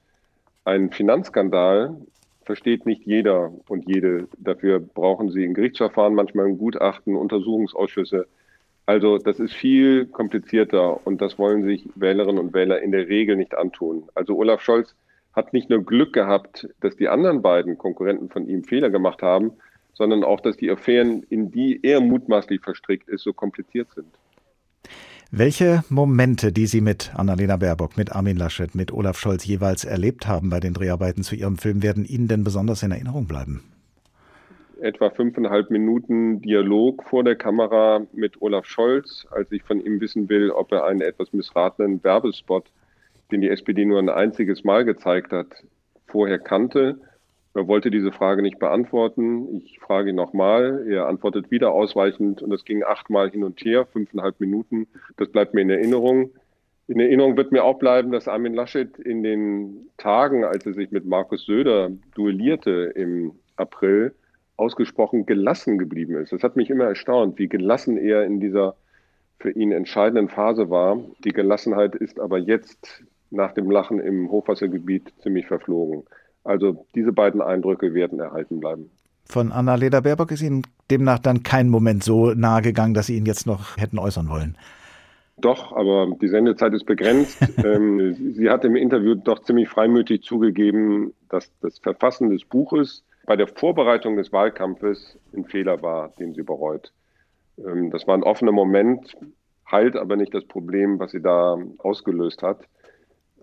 Ein 0.67 0.91
Finanzskandal 0.91 1.97
versteht 2.45 2.85
nicht 2.85 3.07
jeder 3.07 3.55
und 3.69 3.89
jede. 3.89 4.29
Dafür 4.37 4.81
brauchen 4.81 5.31
sie 5.31 5.45
ein 5.45 5.55
Gerichtsverfahren, 5.55 6.15
manchmal 6.15 6.45
ein 6.45 6.59
Gutachten, 6.59 7.17
Untersuchungsausschüsse. 7.17 8.27
Also 8.85 9.17
das 9.17 9.41
ist 9.41 9.55
viel 9.55 10.05
komplizierter 10.05 11.07
und 11.07 11.23
das 11.23 11.39
wollen 11.39 11.65
sich 11.65 11.89
Wählerinnen 11.95 12.39
und 12.39 12.53
Wähler 12.53 12.83
in 12.83 12.93
der 12.93 13.09
Regel 13.09 13.37
nicht 13.37 13.57
antun. 13.57 14.11
Also 14.15 14.37
Olaf 14.37 14.61
Scholz 14.61 14.95
hat 15.33 15.53
nicht 15.53 15.71
nur 15.71 15.85
Glück 15.85 16.13
gehabt, 16.13 16.69
dass 16.81 16.97
die 16.97 17.09
anderen 17.09 17.43
beiden 17.43 17.79
Konkurrenten 17.79 18.29
von 18.29 18.49
ihm 18.49 18.65
Fehler 18.65 18.91
gemacht 18.91 19.23
haben, 19.23 19.53
sondern 19.95 20.25
auch, 20.25 20.41
dass 20.41 20.57
die 20.57 20.71
Affären, 20.71 21.23
in 21.29 21.51
die 21.51 21.81
er 21.83 22.01
mutmaßlich 22.01 22.61
verstrickt 22.61 23.09
ist, 23.09 23.23
so 23.23 23.33
kompliziert 23.33 23.89
sind. 23.95 24.09
Welche 25.31 25.83
Momente, 25.89 26.53
die 26.53 26.67
Sie 26.67 26.83
mit 26.83 27.13
Annalena 27.15 27.57
Baerbock, 27.57 27.97
mit 27.97 28.13
Armin 28.13 28.37
Laschet, 28.37 28.75
mit 28.75 28.93
Olaf 28.93 29.19
Scholz 29.19 29.47
jeweils 29.47 29.85
erlebt 29.85 30.27
haben 30.27 30.51
bei 30.51 30.61
den 30.61 30.75
Dreharbeiten 30.75 31.23
zu 31.23 31.35
Ihrem 31.35 31.57
Film, 31.57 31.83
werden 31.83 32.05
Ihnen 32.05 32.29
denn 32.29 32.45
besonders 32.45 32.83
in 32.83 32.91
Erinnerung 32.91 33.27
bleiben? 33.27 33.63
Etwa 34.83 35.09
fünfeinhalb 35.09 35.71
Minuten 35.71 36.43
Dialog 36.43 37.05
vor 37.05 37.25
der 37.25 37.37
Kamera 37.37 38.03
mit 38.13 38.43
Olaf 38.43 38.67
Scholz, 38.67 39.27
als 39.31 39.51
ich 39.53 39.63
von 39.63 39.81
ihm 39.81 40.01
wissen 40.01 40.29
will, 40.29 40.51
ob 40.51 40.73
er 40.73 40.85
einen 40.85 41.01
etwas 41.01 41.33
missratenen 41.33 42.05
Werbespot 42.05 42.67
den 43.33 43.41
die 43.41 43.49
SPD 43.49 43.85
nur 43.85 43.99
ein 43.99 44.09
einziges 44.09 44.63
Mal 44.65 44.85
gezeigt 44.85 45.33
hat, 45.33 45.49
vorher 46.07 46.39
kannte 46.39 47.01
Er 47.55 47.67
wollte 47.69 47.91
diese 47.91 48.13
Frage 48.13 48.43
nicht 48.43 48.59
beantworten. 48.59 49.57
Ich 49.57 49.79
frage 49.81 50.11
ihn 50.11 50.17
nochmal. 50.17 50.87
Er 50.89 51.07
antwortet 51.07 51.51
wieder 51.51 51.73
ausweichend 51.73 52.43
und 52.43 52.53
es 52.53 52.65
ging 52.65 52.83
achtmal 52.83 53.31
hin 53.31 53.45
und 53.45 53.61
her, 53.61 53.85
fünfeinhalb 53.87 54.41
Minuten. 54.41 54.87
Das 55.17 55.29
bleibt 55.29 55.53
mir 55.53 55.61
in 55.63 55.71
Erinnerung. 55.71 56.31
In 56.89 56.99
Erinnerung 56.99 57.37
wird 57.37 57.53
mir 57.53 57.65
auch 57.65 57.79
bleiben, 57.79 58.11
dass 58.11 58.29
Armin 58.29 58.55
Laschet 58.55 58.99
in 58.99 59.23
den 59.23 59.89
Tagen, 59.99 60.45
als 60.45 60.65
er 60.65 60.73
sich 60.73 60.91
mit 60.91 61.05
Markus 61.05 61.45
Söder 61.45 61.91
duellierte 62.15 62.93
im 62.95 63.33
April, 63.57 64.15
ausgesprochen 64.57 65.27
gelassen 65.27 65.79
geblieben 65.79 66.17
ist. 66.17 66.33
Das 66.33 66.43
hat 66.43 66.57
mich 66.57 66.71
immer 66.71 66.85
erstaunt, 66.85 67.39
wie 67.39 67.49
gelassen 67.49 67.97
er 67.99 68.25
in 68.25 68.41
dieser 68.41 68.77
für 69.43 69.51
ihn 69.51 69.73
entscheidenden 69.73 70.29
Phase 70.29 70.71
war. 70.71 70.99
Die 71.25 71.33
Gelassenheit 71.33 71.97
ist 71.97 72.21
aber 72.21 72.39
jetzt 72.39 73.05
nach 73.33 73.53
dem 73.53 73.71
Lachen 73.71 73.99
im 73.99 74.31
Hochwassergebiet 74.31 75.13
ziemlich 75.23 75.47
verflogen. 75.47 76.05
Also 76.45 76.87
diese 76.95 77.13
beiden 77.13 77.41
Eindrücke 77.41 77.95
werden 77.95 78.21
erhalten 78.21 78.61
bleiben. 78.61 78.91
Von 79.25 79.53
Annalena 79.53 80.01
Baerbock 80.01 80.33
ist 80.33 80.43
Ihnen 80.43 80.63
demnach 80.91 81.19
dann 81.19 81.43
kein 81.43 81.69
Moment 81.69 82.05
so 82.05 82.33
nahe 82.35 82.63
gegangen, 82.63 82.95
dass 82.95 83.07
Sie 83.07 83.17
ihn 83.17 83.27
jetzt 83.27 83.47
noch 83.47 83.77
hätten 83.77 83.99
äußern 83.99 84.29
wollen. 84.29 84.57
Doch, 85.39 85.73
aber 85.73 86.15
die 86.21 86.29
Sendezeit 86.29 86.75
ist 86.75 86.85
begrenzt. 86.85 87.39
ähm, 87.65 88.35
sie 88.35 88.51
hat 88.51 88.65
im 88.65 88.77
Interview 88.77 89.15
doch 89.15 89.41
ziemlich 89.41 89.69
freimütig 89.69 90.23
zugegeben, 90.23 91.15
dass 91.29 91.51
das 91.61 91.79
Verfassen 91.79 92.31
des 92.31 92.45
Buches 92.45 93.05
bei 93.27 93.37
der 93.37 93.49
Vorbereitung 93.49 94.17
des 94.17 94.33
Wahlkampfes 94.33 95.19
ein 95.35 95.45
Fehler 95.45 95.83
war, 95.83 96.11
den 96.19 96.35
sie 96.35 96.43
bereut. 96.43 96.93
Ähm, 97.59 97.91
das 97.91 98.07
war 98.07 98.15
ein 98.15 98.23
offener 98.23 98.53
Moment, 98.53 99.17
heilt 99.71 99.97
aber 99.97 100.17
nicht 100.17 100.35
das 100.35 100.45
Problem, 100.45 100.99
was 100.99 101.13
sie 101.13 101.23
da 101.23 101.57
ausgelöst 101.79 102.43
hat. 102.43 102.61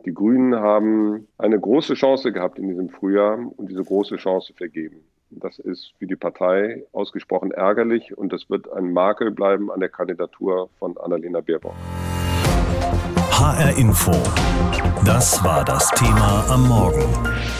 Die 0.05 0.13
Grünen 0.13 0.55
haben 0.55 1.27
eine 1.37 1.59
große 1.59 1.93
Chance 1.93 2.31
gehabt 2.31 2.57
in 2.57 2.69
diesem 2.69 2.89
Frühjahr 2.89 3.37
und 3.57 3.69
diese 3.69 3.83
große 3.83 4.15
Chance 4.15 4.53
vergeben. 4.55 5.01
Das 5.29 5.59
ist 5.59 5.93
für 5.99 6.07
die 6.07 6.15
Partei 6.15 6.83
ausgesprochen 6.91 7.51
ärgerlich 7.51 8.17
und 8.17 8.33
das 8.33 8.49
wird 8.49 8.71
ein 8.71 8.93
Makel 8.93 9.31
bleiben 9.31 9.69
an 9.69 9.79
der 9.79 9.89
Kandidatur 9.89 10.69
von 10.79 10.97
Annalena 10.97 11.41
Baerbock. 11.41 11.75
HR 13.31 13.77
Info. 13.77 14.11
Das 15.05 15.43
war 15.43 15.63
das 15.63 15.89
Thema 15.91 16.45
am 16.49 16.67
Morgen. 16.67 17.03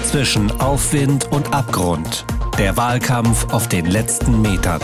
Zwischen 0.04 0.50
Aufwind 0.60 1.32
und 1.32 1.54
Abgrund. 1.54 2.26
Der 2.58 2.76
Wahlkampf 2.76 3.54
auf 3.54 3.70
den 3.70 3.86
letzten 3.86 4.42
Metern. 4.42 4.82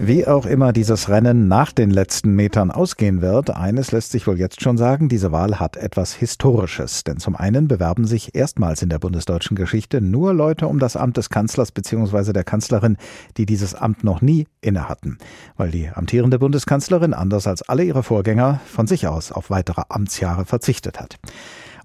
Wie 0.00 0.28
auch 0.28 0.46
immer 0.46 0.72
dieses 0.72 1.08
Rennen 1.08 1.48
nach 1.48 1.72
den 1.72 1.90
letzten 1.90 2.30
Metern 2.36 2.70
ausgehen 2.70 3.20
wird, 3.20 3.50
eines 3.50 3.90
lässt 3.90 4.12
sich 4.12 4.28
wohl 4.28 4.38
jetzt 4.38 4.62
schon 4.62 4.78
sagen, 4.78 5.08
diese 5.08 5.32
Wahl 5.32 5.58
hat 5.58 5.76
etwas 5.76 6.14
Historisches. 6.14 7.02
Denn 7.02 7.18
zum 7.18 7.34
einen 7.34 7.66
bewerben 7.66 8.06
sich 8.06 8.36
erstmals 8.36 8.80
in 8.80 8.90
der 8.90 9.00
bundesdeutschen 9.00 9.56
Geschichte 9.56 10.00
nur 10.00 10.34
Leute 10.34 10.68
um 10.68 10.78
das 10.78 10.96
Amt 10.96 11.16
des 11.16 11.30
Kanzlers 11.30 11.72
bzw. 11.72 12.32
der 12.32 12.44
Kanzlerin, 12.44 12.96
die 13.36 13.44
dieses 13.44 13.74
Amt 13.74 14.04
noch 14.04 14.22
nie 14.22 14.46
inne 14.60 14.88
hatten. 14.88 15.18
Weil 15.56 15.72
die 15.72 15.88
amtierende 15.88 16.38
Bundeskanzlerin, 16.38 17.12
anders 17.12 17.48
als 17.48 17.62
alle 17.62 17.82
ihre 17.82 18.04
Vorgänger, 18.04 18.60
von 18.66 18.86
sich 18.86 19.08
aus 19.08 19.32
auf 19.32 19.50
weitere 19.50 19.82
Amtsjahre 19.88 20.44
verzichtet 20.44 21.00
hat. 21.00 21.18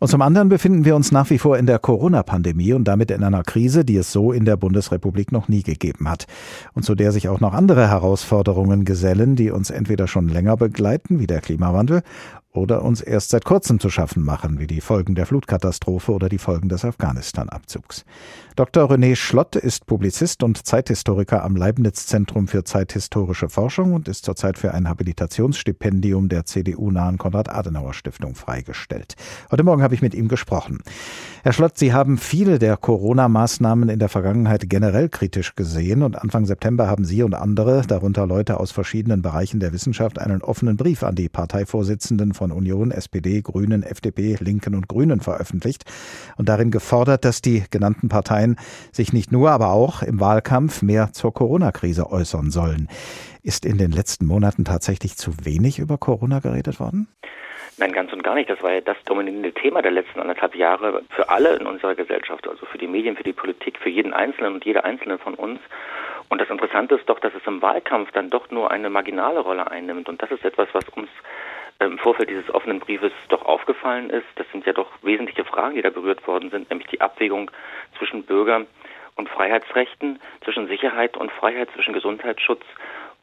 Und 0.04 0.10
zum 0.10 0.22
anderen 0.22 0.50
befinden 0.50 0.84
wir 0.84 0.98
uns 0.98 1.14
nach 1.14 1.30
wie 1.30 1.38
vor 1.38 1.58
in 1.58 1.66
der 1.66 1.80
Corona-Pandemie 1.80 2.74
und 2.74 2.84
damit 2.84 3.10
in 3.10 3.24
einer 3.24 3.42
Krise, 3.42 3.86
die 3.86 3.96
es 3.96 4.12
so 4.12 4.34
in 4.34 4.44
der 4.44 4.58
Bundesrepublik 4.58 5.32
noch 5.32 5.48
nie 5.48 5.64
gegeben 5.64 6.10
hat. 6.10 6.28
Und 6.74 6.84
zu 6.84 6.94
der 6.94 7.14
sich 7.14 7.30
auch 7.30 7.40
noch 7.40 7.54
andere 7.54 7.88
Herausforderungen 7.88 8.84
gesellen, 8.84 9.38
die 9.38 9.50
uns 9.50 9.70
entweder 9.70 10.08
schon 10.08 10.28
länger 10.28 10.58
begleiten, 10.58 11.22
wie 11.22 11.26
der 11.26 11.40
Klimawandel, 11.40 12.02
oder 12.54 12.84
uns 12.84 13.02
erst 13.02 13.32
seit 13.32 13.46
kurzem 13.46 13.80
zu 13.80 13.90
schaffen 13.90 14.24
machen, 14.24 14.60
wie 14.60 14.68
die 14.68 14.82
Folgen 14.82 15.16
der 15.16 15.26
Flutkatastrophe 15.26 16.12
oder 16.12 16.30
die 16.30 16.38
Folgen 16.38 16.70
des 16.70 16.86
Afghanistan-Abzugs. 16.86 18.06
Dr. 18.56 18.92
René 18.92 19.16
Schlott 19.16 19.56
ist 19.56 19.88
Publizist 19.88 20.44
und 20.44 20.66
Zeithistoriker 20.66 21.44
am 21.44 21.56
Leibniz-Zentrum 21.56 22.48
für 22.48 22.64
zeithistorische 22.64 23.50
Forschung 23.50 23.94
und 23.94 24.08
ist 24.08 24.26
zurzeit 24.26 24.60
für 24.60 24.74
ein 24.76 24.88
Habilitationsstipendium 24.88 26.30
der 26.30 26.46
CDU-nahen 26.46 27.18
Konrad-Adenauer-Stiftung 27.18 28.36
freigestellt. 28.36 29.16
Heute 29.50 29.64
Morgen 29.64 29.82
habe 29.82 29.96
ich 29.96 30.04
mit 30.04 30.14
ihm 30.14 30.28
gesprochen. 30.28 30.84
Herr 31.42 31.54
Schlott, 31.54 31.80
Sie 31.80 31.94
haben 31.94 32.20
viele 32.20 32.60
der 32.60 32.78
Corona-Maßnahmen 32.78 33.90
in 33.90 33.98
der 33.98 34.10
Vergangenheit 34.10 34.70
generell 34.70 35.10
kritisch 35.10 35.56
gesehen 35.56 36.04
und 36.04 36.22
Anfang 36.22 36.46
September 36.46 36.88
haben 36.88 37.06
Sie 37.06 37.24
und 37.24 37.34
andere, 37.34 37.82
darunter 37.88 38.28
Leute 38.28 38.60
aus 38.60 38.72
verschiedenen 38.72 39.24
Bereichen 39.24 39.60
der 39.60 39.74
Wissenschaft, 39.74 40.20
einen 40.20 40.44
offenen 40.44 40.78
Brief 40.78 41.02
an 41.02 41.16
die 41.16 41.28
Parteivorsitzenden 41.28 42.34
von 42.34 42.43
Union, 42.52 42.92
SPD, 42.92 43.42
Grünen, 43.42 43.84
FDP, 43.84 44.36
Linken 44.40 44.76
und 44.76 44.88
Grünen 44.88 45.20
veröffentlicht 45.22 45.86
und 46.38 46.50
darin 46.50 46.72
gefordert, 46.72 47.26
dass 47.26 47.42
die 47.42 47.64
genannten 47.72 48.10
Parteien 48.10 48.58
sich 48.92 49.14
nicht 49.14 49.32
nur, 49.32 49.52
aber 49.52 49.72
auch 49.72 50.02
im 50.04 50.20
Wahlkampf 50.20 50.82
mehr 50.82 51.14
zur 51.14 51.34
Corona-Krise 51.34 52.12
äußern 52.12 52.52
sollen. 52.52 52.90
Ist 53.44 53.66
in 53.66 53.78
den 53.78 53.92
letzten 53.92 54.26
Monaten 54.26 54.66
tatsächlich 54.66 55.18
zu 55.18 55.32
wenig 55.46 55.80
über 55.80 55.98
Corona 55.98 56.40
geredet 56.40 56.80
worden? 56.80 57.08
Nein, 57.78 57.92
ganz 57.92 58.14
und 58.14 58.24
gar 58.24 58.36
nicht. 58.36 58.50
Das 58.50 58.62
war 58.62 58.72
ja 58.72 58.82
das 58.82 58.98
dominierende 59.06 59.52
Thema 59.52 59.82
der 59.82 59.92
letzten 59.92 60.20
anderthalb 60.20 60.56
Jahre 60.56 61.02
für 61.10 61.30
alle 61.30 61.56
in 61.56 61.66
unserer 61.66 61.96
Gesellschaft, 61.96 62.48
also 62.48 62.66
für 62.66 62.78
die 62.78 62.88
Medien, 62.88 63.16
für 63.16 63.24
die 63.24 63.34
Politik, 63.34 63.80
für 63.80 63.90
jeden 63.90 64.14
Einzelnen 64.14 64.54
und 64.54 64.66
jede 64.66 64.84
Einzelne 64.84 65.18
von 65.18 65.34
uns. 65.34 65.60
Und 66.30 66.40
das 66.40 66.50
Interessante 66.50 66.96
ist 66.96 67.10
doch, 67.10 67.20
dass 67.20 67.34
es 67.34 67.46
im 67.48 67.62
Wahlkampf 67.62 68.12
dann 68.12 68.30
doch 68.30 68.50
nur 68.52 68.70
eine 68.72 68.90
marginale 68.90 69.40
Rolle 69.40 69.70
einnimmt. 69.70 70.08
Und 70.08 70.22
das 70.22 70.32
ist 70.32 70.46
etwas, 70.46 70.68
was 70.74 70.88
uns 70.90 71.10
im 71.86 71.98
Vorfeld 71.98 72.30
dieses 72.30 72.54
offenen 72.54 72.80
Briefes 72.80 73.12
doch 73.30 73.46
aufgefallen 73.46 74.10
ist. 74.10 74.26
Das 74.36 74.46
sind 74.52 74.66
ja 74.66 74.74
doch 74.74 74.90
wesentliche 75.02 75.46
Fragen, 75.46 75.76
die 75.76 75.82
da 75.82 75.90
berührt 75.90 76.26
worden 76.28 76.50
sind, 76.50 76.70
nämlich 76.70 76.88
die 76.88 77.02
Abwägung 77.02 77.52
zwischen 77.98 78.24
Bürger 78.24 78.66
und 79.16 79.30
Freiheitsrechten, 79.30 80.20
zwischen 80.44 80.68
Sicherheit 80.68 81.18
und 81.18 81.32
Freiheit, 81.32 81.70
zwischen 81.74 81.94
Gesundheitsschutz 81.94 82.64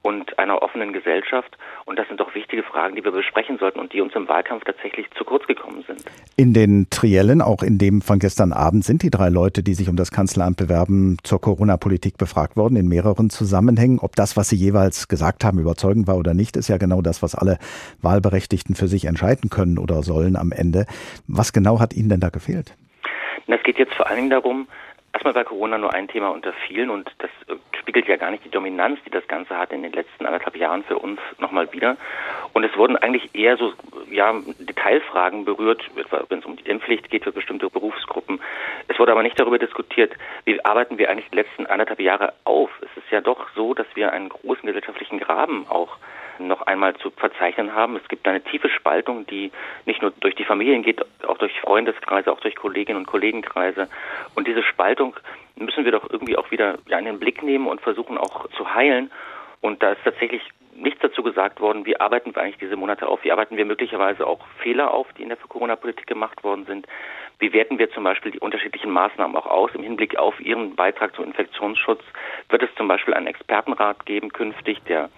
und 0.03 0.39
einer 0.39 0.63
offenen 0.63 0.93
Gesellschaft. 0.93 1.57
Und 1.85 1.99
das 1.99 2.09
sind 2.09 2.21
doch 2.21 2.35
wichtige 2.35 2.63
Fragen, 2.63 2.97
die 2.97 3.05
wir 3.05 3.13
besprechen 3.13 3.59
sollten 3.59 3.79
und 3.79 3.93
die 3.93 4.01
uns 4.01 4.15
im 4.15 4.29
Wahlkampf 4.29 4.65
tatsächlich 4.65 5.07
zu 5.17 5.25
kurz 5.25 5.47
gekommen 5.47 5.85
sind. 5.87 6.05
In 6.37 6.55
den 6.55 6.89
Triellen, 6.91 7.43
auch 7.43 7.63
in 7.63 7.79
dem 7.79 8.01
von 8.01 8.19
gestern 8.19 8.53
Abend, 8.53 8.85
sind 8.85 9.03
die 9.03 9.11
drei 9.11 9.29
Leute, 9.29 9.63
die 9.63 9.75
sich 9.75 9.89
um 9.89 9.97
das 9.97 10.11
Kanzleramt 10.11 10.57
bewerben, 10.57 11.19
zur 11.23 11.41
Corona-Politik 11.41 12.17
befragt 12.17 12.57
worden, 12.57 12.77
in 12.77 12.89
mehreren 12.89 13.31
Zusammenhängen. 13.31 13.99
Ob 14.01 14.17
das, 14.17 14.37
was 14.37 14.49
sie 14.49 14.57
jeweils 14.57 15.09
gesagt 15.09 15.45
haben, 15.45 15.59
überzeugend 15.59 16.07
war 16.07 16.17
oder 16.17 16.35
nicht, 16.35 16.57
ist 16.57 16.69
ja 16.69 16.79
genau 16.79 17.03
das, 17.03 17.23
was 17.23 17.35
alle 17.35 17.59
Wahlberechtigten 18.01 18.75
für 18.75 18.89
sich 18.89 19.05
entscheiden 19.05 19.51
können 19.51 19.79
oder 19.79 20.03
sollen 20.03 20.37
am 20.37 20.53
Ende. 20.53 20.87
Was 21.27 21.53
genau 21.53 21.81
hat 21.81 21.95
Ihnen 21.95 22.09
denn 22.09 22.21
da 22.21 22.31
gefehlt? 22.31 22.75
Es 23.47 23.63
geht 23.65 23.79
jetzt 23.79 23.95
vor 23.95 24.07
allen 24.07 24.17
Dingen 24.17 24.31
darum, 24.31 24.69
Erstmal 25.21 25.35
war 25.35 25.45
Corona 25.45 25.77
nur 25.77 25.93
ein 25.93 26.09
Thema 26.09 26.31
unter 26.31 26.55
vielen 26.67 26.89
und 26.89 27.13
das 27.19 27.29
äh, 27.47 27.61
spiegelt 27.79 28.09
ja 28.09 28.17
gar 28.17 28.31
nicht 28.31 28.43
die 28.43 28.51
Dominanz, 28.51 29.01
die 29.05 29.11
das 29.11 29.29
Ganze 29.29 29.55
hat 29.55 29.71
in 29.71 29.83
den 29.83 29.93
letzten 29.93 30.25
anderthalb 30.25 30.57
Jahren 30.57 30.83
für 30.83 30.99
uns 30.99 31.21
nochmal 31.37 31.71
wieder. 31.75 31.99
Und 32.55 32.65
es 32.65 32.75
wurden 32.75 32.97
eigentlich 32.97 33.35
eher 33.35 33.59
so 33.59 33.75
ja, 34.11 34.33
Detailfragen 34.59 35.45
berührt, 35.45 35.83
etwa 35.95 36.25
wenn 36.31 36.39
es 36.39 36.47
um 36.47 36.57
die 36.57 36.67
Impfpflicht 36.67 37.11
geht 37.11 37.25
für 37.25 37.33
bestimmte 37.33 37.69
Berufsgruppen. 37.69 38.41
Es 38.89 38.99
wurde 38.99 39.13
aber 39.13 39.23
nicht 39.23 39.39
darüber 39.39 39.59
diskutiert, 39.59 40.15
wie 40.47 40.65
arbeiten 40.65 40.97
wir 40.97 41.11
eigentlich 41.11 41.29
die 41.29 41.37
letzten 41.37 41.67
anderthalb 41.67 42.01
Jahre 42.01 42.33
auf. 42.45 42.71
Es 42.81 42.97
ist 42.97 43.11
ja 43.11 43.21
doch 43.21 43.47
so, 43.55 43.75
dass 43.75 43.89
wir 43.93 44.15
einen 44.15 44.31
großen 44.31 44.65
gesellschaftlichen 44.65 45.19
Graben 45.19 45.67
auch 45.69 45.99
noch 46.47 46.63
einmal 46.63 46.95
zu 46.97 47.11
verzeichnen 47.11 47.75
haben. 47.75 47.97
Es 47.97 48.09
gibt 48.09 48.27
eine 48.27 48.43
tiefe 48.43 48.69
Spaltung, 48.69 49.27
die 49.27 49.51
nicht 49.87 50.03
nur 50.03 50.13
durch 50.21 50.35
die 50.35 50.45
Familien 50.45 50.83
geht, 50.83 51.05
auch 51.27 51.39
durch 51.39 51.59
Freundeskreise, 51.61 52.33
auch 52.33 52.41
durch 52.41 52.57
Kolleginnen 52.57 52.99
und 52.99 53.07
Kollegenkreise. 53.07 53.89
Und 54.35 54.47
diese 54.47 54.63
Spaltung 54.63 55.17
müssen 55.57 55.85
wir 55.85 55.93
doch 55.93 56.09
irgendwie 56.11 56.37
auch 56.37 56.51
wieder 56.51 56.79
in 56.89 57.05
den 57.05 57.21
Blick 57.21 57.43
nehmen 57.43 57.67
und 57.67 57.81
versuchen 57.81 58.19
auch 58.19 58.49
zu 58.51 58.75
heilen. 58.75 59.11
Und 59.61 59.83
da 59.83 59.93
ist 59.93 60.05
tatsächlich 60.05 60.43
nichts 60.75 61.01
dazu 61.01 61.23
gesagt 61.23 61.61
worden, 61.61 61.85
wie 61.85 62.01
arbeiten 62.01 62.35
wir 62.35 62.43
eigentlich 62.43 62.59
diese 62.59 62.77
Monate 62.77 63.07
auf, 63.07 63.23
wie 63.25 63.33
arbeiten 63.33 63.57
wir 63.57 63.65
möglicherweise 63.65 64.27
auch 64.27 64.47
Fehler 64.63 64.93
auf, 64.93 65.13
die 65.15 65.23
in 65.23 65.29
der 65.29 65.37
Corona-Politik 65.37 66.07
gemacht 66.07 66.43
worden 66.43 66.65
sind, 66.67 66.87
wie 67.39 67.53
werten 67.53 67.79
wir 67.79 67.91
zum 67.91 68.05
Beispiel 68.05 68.33
die 68.33 68.39
unterschiedlichen 68.39 68.91
Maßnahmen 68.91 69.37
auch 69.37 69.47
aus 69.47 69.71
im 69.75 69.83
Hinblick 69.83 70.17
auf 70.17 70.41
ihren 70.41 70.77
Beitrag 70.77 71.15
zum 71.15 71.25
Infektionsschutz, 71.25 72.03
wird 72.49 72.63
es 72.63 72.75
zum 72.77 72.89
Beispiel 72.89 73.15
einen 73.15 73.27
Expertenrat 73.27 74.07
geben 74.07 74.33
künftig, 74.33 74.83
der 74.85 75.11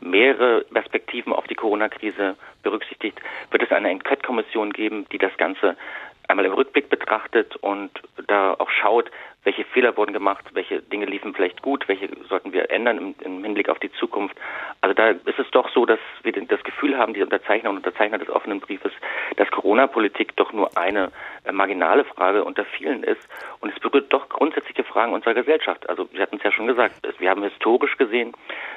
mehrere 0.00 0.64
Perspektiven 0.72 1.32
auf 1.32 1.46
die 1.46 1.54
Corona-Krise 1.54 2.36
berücksichtigt, 2.62 3.20
wird 3.50 3.62
es 3.62 3.70
eine 3.70 3.90
Enquete-Kommission 3.90 4.72
geben, 4.72 5.06
die 5.12 5.18
das 5.18 5.36
Ganze 5.36 5.76
einmal 6.28 6.46
im 6.46 6.52
Rückblick 6.52 6.88
betrachtet 6.88 7.56
und 7.56 7.90
da 8.26 8.54
auch 8.54 8.70
schaut, 8.70 9.10
welche 9.46 9.64
Fehler 9.64 9.96
wurden 9.96 10.12
gemacht, 10.12 10.44
welche 10.54 10.82
Dinge 10.82 11.06
liefen 11.06 11.32
vielleicht 11.32 11.62
gut, 11.62 11.86
welche 11.86 12.08
sollten 12.28 12.52
wir 12.52 12.68
ändern 12.68 12.98
im, 12.98 13.14
im, 13.20 13.44
Hinblick 13.44 13.68
auf 13.68 13.78
die 13.78 13.92
Zukunft. 13.92 14.36
Also 14.80 14.92
da 14.92 15.10
ist 15.10 15.38
es 15.38 15.48
doch 15.52 15.70
so, 15.70 15.86
dass 15.86 16.00
wir 16.24 16.32
das 16.32 16.64
Gefühl 16.64 16.98
haben, 16.98 17.14
die 17.14 17.22
Unterzeichner 17.22 17.70
und 17.70 17.76
Unterzeichner 17.76 18.18
des 18.18 18.28
offenen 18.28 18.58
Briefes, 18.58 18.90
dass 19.36 19.48
Corona-Politik 19.52 20.34
doch 20.34 20.52
nur 20.52 20.76
eine 20.76 21.12
äh, 21.44 21.52
marginale 21.52 22.04
Frage 22.04 22.42
unter 22.42 22.64
vielen 22.64 23.04
ist 23.04 23.22
und 23.60 23.72
es 23.72 23.78
berührt 23.78 24.12
doch 24.12 24.28
grundsätzliche 24.28 24.82
Fragen 24.82 25.12
unserer 25.12 25.34
Gesellschaft. 25.34 25.88
Also 25.88 26.08
Sie 26.12 26.20
hatten 26.20 26.36
es 26.36 26.42
ja 26.42 26.50
schon 26.50 26.66
gesagt, 26.66 26.96
wir 27.18 27.30
haben 27.30 27.44
historisch 27.44 27.96
gesehen 27.96 28.32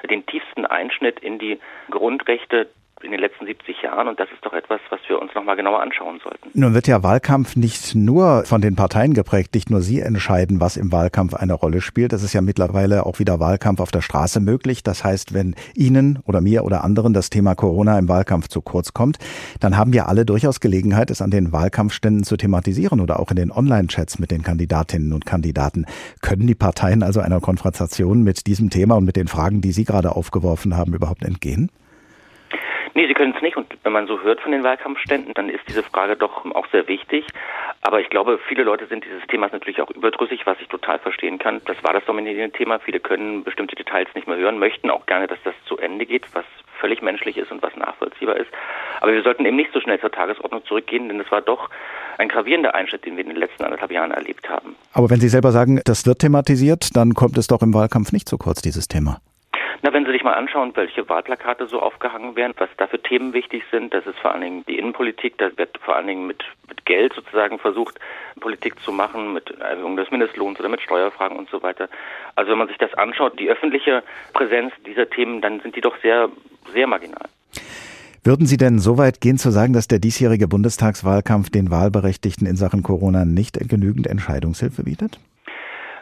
den 0.07 0.23
tiefsten 0.27 0.67
Einschnitt 0.67 1.19
in 1.19 1.39
die 1.39 1.59
Grundrechte 1.89 2.69
in 3.03 3.11
den 3.11 3.19
letzten 3.19 3.45
70 3.45 3.81
Jahren. 3.81 4.07
Und 4.07 4.19
das 4.19 4.29
ist 4.31 4.45
doch 4.45 4.53
etwas, 4.53 4.79
was 4.89 4.99
wir 5.07 5.21
uns 5.21 5.33
nochmal 5.33 5.55
genauer 5.55 5.81
anschauen 5.81 6.19
sollten. 6.23 6.49
Nun 6.53 6.73
wird 6.73 6.87
ja 6.87 7.03
Wahlkampf 7.03 7.55
nicht 7.55 7.95
nur 7.95 8.43
von 8.45 8.61
den 8.61 8.75
Parteien 8.75 9.13
geprägt, 9.13 9.53
nicht 9.53 9.69
nur 9.69 9.81
sie 9.81 10.01
entscheiden, 10.01 10.59
was 10.59 10.77
im 10.77 10.91
Wahlkampf 10.91 11.33
eine 11.33 11.53
Rolle 11.53 11.81
spielt. 11.81 12.13
Es 12.13 12.23
ist 12.23 12.33
ja 12.33 12.41
mittlerweile 12.41 13.05
auch 13.05 13.19
wieder 13.19 13.39
Wahlkampf 13.39 13.79
auf 13.79 13.91
der 13.91 14.01
Straße 14.01 14.39
möglich. 14.39 14.83
Das 14.83 15.03
heißt, 15.03 15.33
wenn 15.33 15.55
Ihnen 15.75 16.19
oder 16.25 16.41
mir 16.41 16.63
oder 16.63 16.83
anderen 16.83 17.13
das 17.13 17.29
Thema 17.29 17.55
Corona 17.55 17.97
im 17.97 18.09
Wahlkampf 18.09 18.47
zu 18.47 18.61
kurz 18.61 18.93
kommt, 18.93 19.17
dann 19.59 19.77
haben 19.77 19.93
wir 19.93 20.07
alle 20.07 20.25
durchaus 20.25 20.59
Gelegenheit, 20.59 21.11
es 21.11 21.21
an 21.21 21.31
den 21.31 21.51
Wahlkampfständen 21.51 22.23
zu 22.23 22.37
thematisieren 22.37 22.99
oder 22.99 23.19
auch 23.19 23.31
in 23.31 23.37
den 23.37 23.51
Online-Chats 23.51 24.19
mit 24.19 24.31
den 24.31 24.43
Kandidatinnen 24.43 25.13
und 25.13 25.25
Kandidaten. 25.25 25.85
Können 26.21 26.47
die 26.47 26.55
Parteien 26.55 27.03
also 27.03 27.19
einer 27.19 27.39
Konfrontation 27.39 28.23
mit 28.23 28.47
diesem 28.47 28.69
Thema 28.69 28.95
und 28.95 29.05
mit 29.05 29.15
den 29.15 29.27
Fragen, 29.27 29.61
die 29.61 29.71
Sie 29.71 29.85
gerade 29.85 30.15
aufgeworfen 30.15 30.75
haben, 30.75 30.93
überhaupt 30.93 31.23
entgehen? 31.23 31.69
Nee, 32.99 33.07
sie 33.07 33.13
können 33.13 33.33
es 33.33 33.41
nicht. 33.41 33.55
Und 33.55 33.77
wenn 33.83 33.93
man 33.93 34.07
so 34.07 34.21
hört 34.23 34.41
von 34.41 34.51
den 34.51 34.61
Wahlkampfständen, 34.61 35.33
dann 35.33 35.47
ist 35.47 35.63
diese 35.69 35.83
Frage 35.83 36.17
doch 36.17 36.43
auch 36.53 36.67
sehr 36.69 36.85
wichtig. 36.89 37.25
Aber 37.79 38.01
ich 38.01 38.09
glaube, 38.09 38.41
viele 38.49 38.63
Leute 38.63 38.87
sind 38.87 39.05
dieses 39.05 39.25
Themas 39.29 39.53
natürlich 39.53 39.81
auch 39.81 39.89
überdrüssig, 39.89 40.45
was 40.45 40.59
ich 40.59 40.67
total 40.67 40.99
verstehen 40.99 41.39
kann. 41.39 41.61
Das 41.63 41.81
war 41.81 41.93
das 41.93 42.03
dominierende 42.03 42.51
Thema. 42.51 42.77
Viele 42.79 42.99
können 42.99 43.45
bestimmte 43.45 43.77
Details 43.77 44.09
nicht 44.15 44.27
mehr 44.27 44.35
hören, 44.35 44.59
möchten 44.59 44.89
auch 44.89 45.05
gerne, 45.05 45.27
dass 45.27 45.39
das 45.45 45.53
zu 45.65 45.77
Ende 45.77 46.05
geht, 46.05 46.25
was 46.33 46.43
völlig 46.77 47.01
menschlich 47.01 47.37
ist 47.37 47.53
und 47.53 47.63
was 47.63 47.73
nachvollziehbar 47.77 48.35
ist. 48.35 48.51
Aber 48.99 49.13
wir 49.13 49.23
sollten 49.23 49.45
eben 49.45 49.55
nicht 49.55 49.71
so 49.71 49.79
schnell 49.79 50.01
zur 50.01 50.11
Tagesordnung 50.11 50.65
zurückgehen, 50.65 51.07
denn 51.07 51.21
es 51.21 51.31
war 51.31 51.39
doch 51.39 51.69
ein 52.17 52.27
gravierender 52.27 52.75
Einschnitt, 52.75 53.05
den 53.05 53.15
wir 53.15 53.23
in 53.23 53.29
den 53.29 53.39
letzten 53.39 53.63
anderthalb 53.63 53.91
Jahren 53.93 54.11
erlebt 54.11 54.49
haben. 54.49 54.75
Aber 54.91 55.09
wenn 55.09 55.21
Sie 55.21 55.29
selber 55.29 55.53
sagen, 55.53 55.79
das 55.85 56.05
wird 56.05 56.19
thematisiert, 56.19 56.97
dann 56.97 57.13
kommt 57.13 57.37
es 57.37 57.47
doch 57.47 57.61
im 57.61 57.73
Wahlkampf 57.73 58.11
nicht 58.11 58.27
zu 58.27 58.37
kurz, 58.37 58.61
dieses 58.61 58.89
Thema. 58.89 59.21
Na, 59.81 59.93
wenn 59.93 60.05
Sie 60.05 60.11
sich 60.11 60.23
mal 60.23 60.33
anschauen, 60.33 60.71
welche 60.75 61.07
Wahlplakate 61.07 61.67
so 61.67 61.81
aufgehangen 61.81 62.35
werden, 62.35 62.53
was 62.57 62.69
da 62.77 62.87
für 62.87 63.01
Themen 63.01 63.33
wichtig 63.33 63.63
sind, 63.71 63.93
das 63.93 64.05
ist 64.05 64.19
vor 64.19 64.31
allen 64.31 64.41
Dingen 64.41 64.63
die 64.67 64.77
Innenpolitik, 64.77 65.37
da 65.37 65.49
wird 65.57 65.77
vor 65.79 65.95
allen 65.95 66.07
Dingen 66.07 66.27
mit, 66.27 66.43
mit 66.67 66.85
Geld 66.85 67.13
sozusagen 67.13 67.59
versucht, 67.59 67.97
Politik 68.41 68.79
zu 68.81 68.91
machen, 68.91 69.33
mit 69.33 69.49
Erhöhung 69.59 69.95
des 69.95 70.11
Mindestlohns 70.11 70.59
oder 70.59 70.67
mit 70.67 70.81
Steuerfragen 70.81 71.37
und 71.37 71.49
so 71.49 71.63
weiter. 71.63 71.87
Also 72.35 72.51
wenn 72.51 72.57
man 72.57 72.67
sich 72.67 72.77
das 72.77 72.93
anschaut, 72.95 73.39
die 73.39 73.49
öffentliche 73.49 74.03
Präsenz 74.33 74.73
dieser 74.85 75.09
Themen, 75.09 75.39
dann 75.39 75.61
sind 75.61 75.75
die 75.77 75.81
doch 75.81 75.95
sehr, 76.01 76.29
sehr 76.73 76.87
marginal. 76.87 77.29
Würden 78.25 78.45
Sie 78.45 78.57
denn 78.57 78.79
so 78.79 78.97
weit 78.97 79.21
gehen 79.21 79.37
zu 79.37 79.49
sagen, 79.49 79.71
dass 79.71 79.87
der 79.87 79.99
diesjährige 79.99 80.49
Bundestagswahlkampf 80.49 81.49
den 81.51 81.71
Wahlberechtigten 81.71 82.45
in 82.45 82.57
Sachen 82.57 82.83
Corona 82.83 83.23
nicht 83.23 83.57
genügend 83.69 84.07
Entscheidungshilfe 84.07 84.83
bietet? 84.83 85.19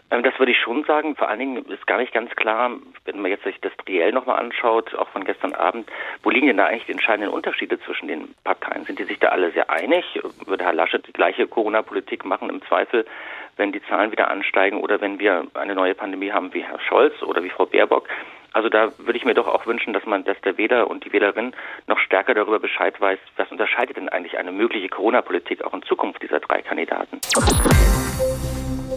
Ähm, 0.09 0.23
das 0.23 0.37
würde 0.39 0.51
ich 0.51 0.59
schon 0.59 0.83
sagen. 0.85 1.15
Vor 1.15 1.29
allen 1.29 1.39
Dingen 1.39 1.65
ist 1.65 1.85
gar 1.87 1.97
nicht 1.97 2.13
ganz 2.13 2.31
klar, 2.35 2.71
wenn 3.05 3.21
man 3.21 3.31
jetzt 3.31 3.43
sich 3.43 3.59
das 3.61 3.71
Triell 3.85 4.11
nochmal 4.11 4.39
anschaut, 4.39 4.93
auch 4.95 5.09
von 5.09 5.25
gestern 5.25 5.53
Abend, 5.53 5.89
wo 6.23 6.29
liegen 6.29 6.47
denn 6.47 6.57
da 6.57 6.65
eigentlich 6.65 6.85
die 6.85 6.93
entscheidenden 6.93 7.31
Unterschiede 7.31 7.79
zwischen 7.81 8.07
den 8.07 8.33
Parteien? 8.43 8.85
Sind 8.85 8.99
die 8.99 9.03
sich 9.03 9.19
da 9.19 9.29
alle 9.29 9.51
sehr 9.51 9.69
einig? 9.69 10.19
Würde 10.45 10.63
Herr 10.63 10.73
Laschet 10.73 11.05
die 11.07 11.13
gleiche 11.13 11.47
Corona-Politik 11.47 12.25
machen 12.25 12.49
im 12.49 12.61
Zweifel, 12.63 13.05
wenn 13.57 13.71
die 13.71 13.83
Zahlen 13.83 14.11
wieder 14.11 14.29
ansteigen 14.29 14.79
oder 14.79 15.01
wenn 15.01 15.19
wir 15.19 15.47
eine 15.55 15.75
neue 15.75 15.95
Pandemie 15.95 16.31
haben 16.31 16.53
wie 16.53 16.63
Herr 16.63 16.79
Scholz 16.79 17.21
oder 17.23 17.43
wie 17.43 17.49
Frau 17.49 17.65
Baerbock? 17.65 18.07
Also 18.53 18.69
da 18.69 18.91
würde 18.97 19.17
ich 19.17 19.25
mir 19.25 19.33
doch 19.33 19.47
auch 19.47 19.67
wünschen, 19.67 19.93
dass 19.93 20.05
man, 20.05 20.23
dass 20.23 20.39
der 20.41 20.57
Wähler 20.57 20.89
und 20.89 21.05
die 21.05 21.13
Wählerin 21.13 21.53
noch 21.85 21.99
stärker 21.99 22.33
darüber 22.33 22.59
Bescheid 22.59 22.99
weiß, 22.99 23.19
was 23.35 23.51
unterscheidet 23.51 23.97
denn 23.97 24.09
eigentlich 24.09 24.37
eine 24.37 24.51
mögliche 24.51 24.89
Corona-Politik 24.89 25.63
auch 25.63 25.73
in 25.73 25.83
Zukunft 25.83 26.23
dieser 26.23 26.39
drei 26.39 26.61
Kandidaten. 26.61 27.19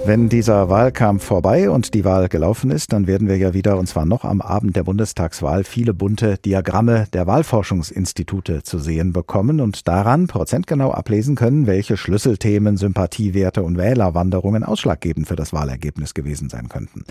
Wenn 0.07 0.29
dieser 0.29 0.69
Wahlkampf 0.69 1.25
vorbei 1.25 1.69
und 1.69 1.95
die 1.95 2.05
Wahl 2.05 2.29
gelaufen 2.29 2.71
ist, 2.71 2.93
dann 2.93 3.07
werden 3.07 3.29
wir 3.29 3.37
ja 3.37 3.55
wieder, 3.55 3.79
und 3.79 3.87
zwar 3.87 4.07
noch 4.07 4.25
am 4.25 4.41
Abend 4.41 4.75
der 4.75 4.83
Bundestagswahl, 4.83 5.63
viele 5.63 5.93
bunte 5.93 6.39
Diagramme 6.39 7.07
der 7.13 7.27
Wahlforschungsinstitute 7.27 8.63
zu 8.63 8.79
sehen 8.79 9.13
bekommen 9.13 9.61
und 9.61 9.87
daran 9.87 10.27
prozentgenau 10.27 10.91
ablesen 10.91 11.37
können, 11.37 11.67
welche 11.67 11.97
Schlüsselthemen, 11.97 12.77
Sympathiewerte 12.77 13.63
und 13.63 13.77
Wählerwanderungen 13.77 14.65
ausschlaggebend 14.65 15.29
für 15.29 15.37
das 15.37 15.53
Wahlergebnis 15.53 16.15
gewesen 16.15 16.49
sein 16.49 16.69
könnten. 16.69 17.05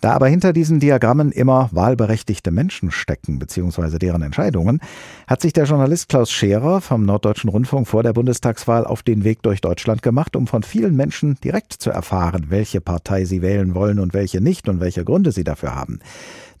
Da 0.00 0.12
aber 0.12 0.28
hinter 0.28 0.52
diesen 0.52 0.78
Diagrammen 0.78 1.32
immer 1.32 1.70
wahlberechtigte 1.72 2.52
Menschen 2.52 2.92
stecken, 2.92 3.40
beziehungsweise 3.40 3.98
deren 3.98 4.22
Entscheidungen, 4.22 4.80
hat 5.26 5.40
sich 5.40 5.52
der 5.52 5.64
Journalist 5.64 6.08
Klaus 6.08 6.30
Scherer 6.30 6.80
vom 6.80 7.04
Norddeutschen 7.04 7.50
Rundfunk 7.50 7.88
vor 7.88 8.04
der 8.04 8.12
Bundestagswahl 8.12 8.86
auf 8.86 9.02
den 9.02 9.24
Weg 9.24 9.42
durch 9.42 9.60
Deutschland 9.60 10.02
gemacht, 10.02 10.36
um 10.36 10.46
von 10.46 10.62
vielen 10.62 10.94
Menschen 10.94 11.36
direkt 11.42 11.72
zu 11.72 11.90
erfahren, 11.90 12.07
welche 12.50 12.80
Partei 12.80 13.24
sie 13.24 13.42
wählen 13.42 13.74
wollen 13.74 13.98
und 13.98 14.14
welche 14.14 14.40
nicht 14.40 14.68
und 14.68 14.80
welche 14.80 15.04
Gründe 15.04 15.32
sie 15.32 15.44
dafür 15.44 15.74
haben. 15.74 16.00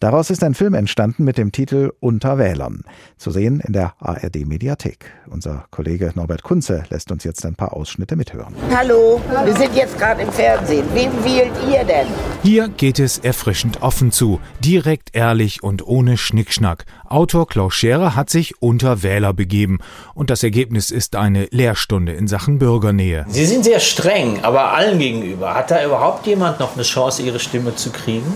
Daraus 0.00 0.30
ist 0.30 0.44
ein 0.44 0.54
Film 0.54 0.74
entstanden 0.74 1.24
mit 1.24 1.38
dem 1.38 1.50
Titel 1.50 1.90
Unter 1.98 2.38
Wählern, 2.38 2.84
zu 3.16 3.32
sehen 3.32 3.60
in 3.66 3.72
der 3.72 3.94
ARD 3.98 4.46
Mediathek. 4.46 5.10
Unser 5.28 5.64
Kollege 5.72 6.12
Norbert 6.14 6.44
Kunze 6.44 6.84
lässt 6.88 7.10
uns 7.10 7.24
jetzt 7.24 7.44
ein 7.44 7.56
paar 7.56 7.72
Ausschnitte 7.72 8.14
mithören. 8.14 8.54
Hallo, 8.72 9.20
wir 9.44 9.56
sind 9.56 9.74
jetzt 9.74 9.98
gerade 9.98 10.22
im 10.22 10.30
Fernsehen. 10.30 10.86
Wen 10.94 11.10
wählt 11.24 11.50
ihr 11.68 11.82
denn? 11.84 12.06
Hier 12.44 12.68
geht 12.68 13.00
es 13.00 13.18
erfrischend 13.18 13.82
offen 13.82 14.12
zu, 14.12 14.38
direkt 14.60 15.16
ehrlich 15.16 15.64
und 15.64 15.84
ohne 15.84 16.16
Schnickschnack. 16.16 16.84
Autor 17.04 17.48
Klaus 17.48 17.74
Scherer 17.74 18.14
hat 18.14 18.30
sich 18.30 18.62
unter 18.62 19.02
Wähler 19.02 19.34
begeben 19.34 19.78
und 20.14 20.30
das 20.30 20.44
Ergebnis 20.44 20.92
ist 20.92 21.16
eine 21.16 21.46
Lehrstunde 21.50 22.12
in 22.12 22.28
Sachen 22.28 22.60
Bürgernähe. 22.60 23.26
Sie 23.28 23.46
sind 23.46 23.64
sehr 23.64 23.80
streng, 23.80 24.44
aber 24.44 24.74
allen 24.74 25.00
gegenüber. 25.00 25.54
Hat 25.54 25.72
da 25.72 25.84
überhaupt 25.84 26.24
jemand 26.28 26.60
noch 26.60 26.74
eine 26.74 26.84
Chance, 26.84 27.22
ihre 27.22 27.40
Stimme 27.40 27.74
zu 27.74 27.90
kriegen? 27.90 28.32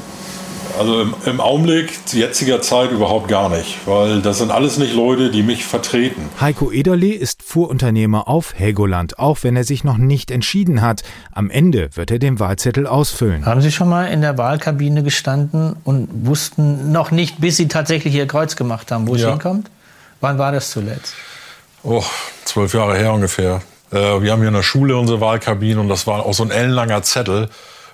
Also 0.79 1.03
im, 1.03 1.15
im, 1.27 1.41
Augenblick, 1.41 2.07
zu 2.07 2.19
jetziger 2.19 2.61
Zeit 2.61 2.91
überhaupt 2.91 3.29
gar 3.29 3.49
nicht, 3.49 3.79
weil 3.87 4.23
das 4.23 4.39
sind 4.39 4.51
alles 4.51 4.79
nicht 4.79 4.95
Leute, 4.95 5.31
die 5.31 5.43
mich 5.43 5.65
vertreten. 5.65 6.29
Heiko 6.41 6.73
Ederle 6.73 7.13
ist 7.13 7.43
Fuhrunternehmer 7.43 8.29
auf 8.29 8.55
Helgoland, 8.55 9.19
auch 9.19 9.39
wenn 9.43 9.57
er 9.57 9.65
sich 9.65 9.85
noch 9.85 9.99
nicht 9.99 10.31
entschieden 10.31 10.81
hat. 10.81 11.03
Am 11.33 11.51
Ende 11.51 11.91
wird 11.95 12.11
er 12.11 12.19
den 12.19 12.41
Wahlzettel 12.41 12.87
ausfüllen. 12.87 13.45
Haben 13.45 13.61
Sie 13.61 13.73
schon 13.73 13.89
mal 13.89 14.07
in 14.07 14.21
der 14.23 14.39
Wahlkabine 14.39 15.03
gestanden 15.03 15.77
und 15.85 16.09
wussten 16.27 16.93
noch 16.93 17.11
nicht, 17.11 17.41
bis 17.41 17.57
Sie 17.57 17.69
tatsächlich 17.69 18.15
Ihr 18.15 18.27
Kreuz 18.27 18.57
gemacht 18.57 18.91
haben, 18.91 19.07
wo 19.07 19.15
ja. 19.15 19.27
es 19.27 19.31
hinkommt? 19.31 19.71
Wann 20.21 20.39
war 20.39 20.53
das 20.53 20.71
zuletzt? 20.71 21.15
Oh, 21.83 22.05
zwölf 22.45 22.73
Jahre 22.75 22.97
her 22.97 23.13
ungefähr. 23.13 23.61
Äh, 23.91 24.23
wir 24.23 24.33
haben 24.33 24.39
hier 24.39 24.49
in 24.49 24.55
der 24.55 24.63
Schule 24.63 24.97
unsere 24.97 25.21
Wahlkabine 25.21 25.81
und 25.81 25.89
das 25.89 26.07
war 26.07 26.25
auch 26.25 26.35
so 26.35 26.45
ein 26.45 26.51
ellenlanger 26.51 27.03
Zettel. 27.03 27.49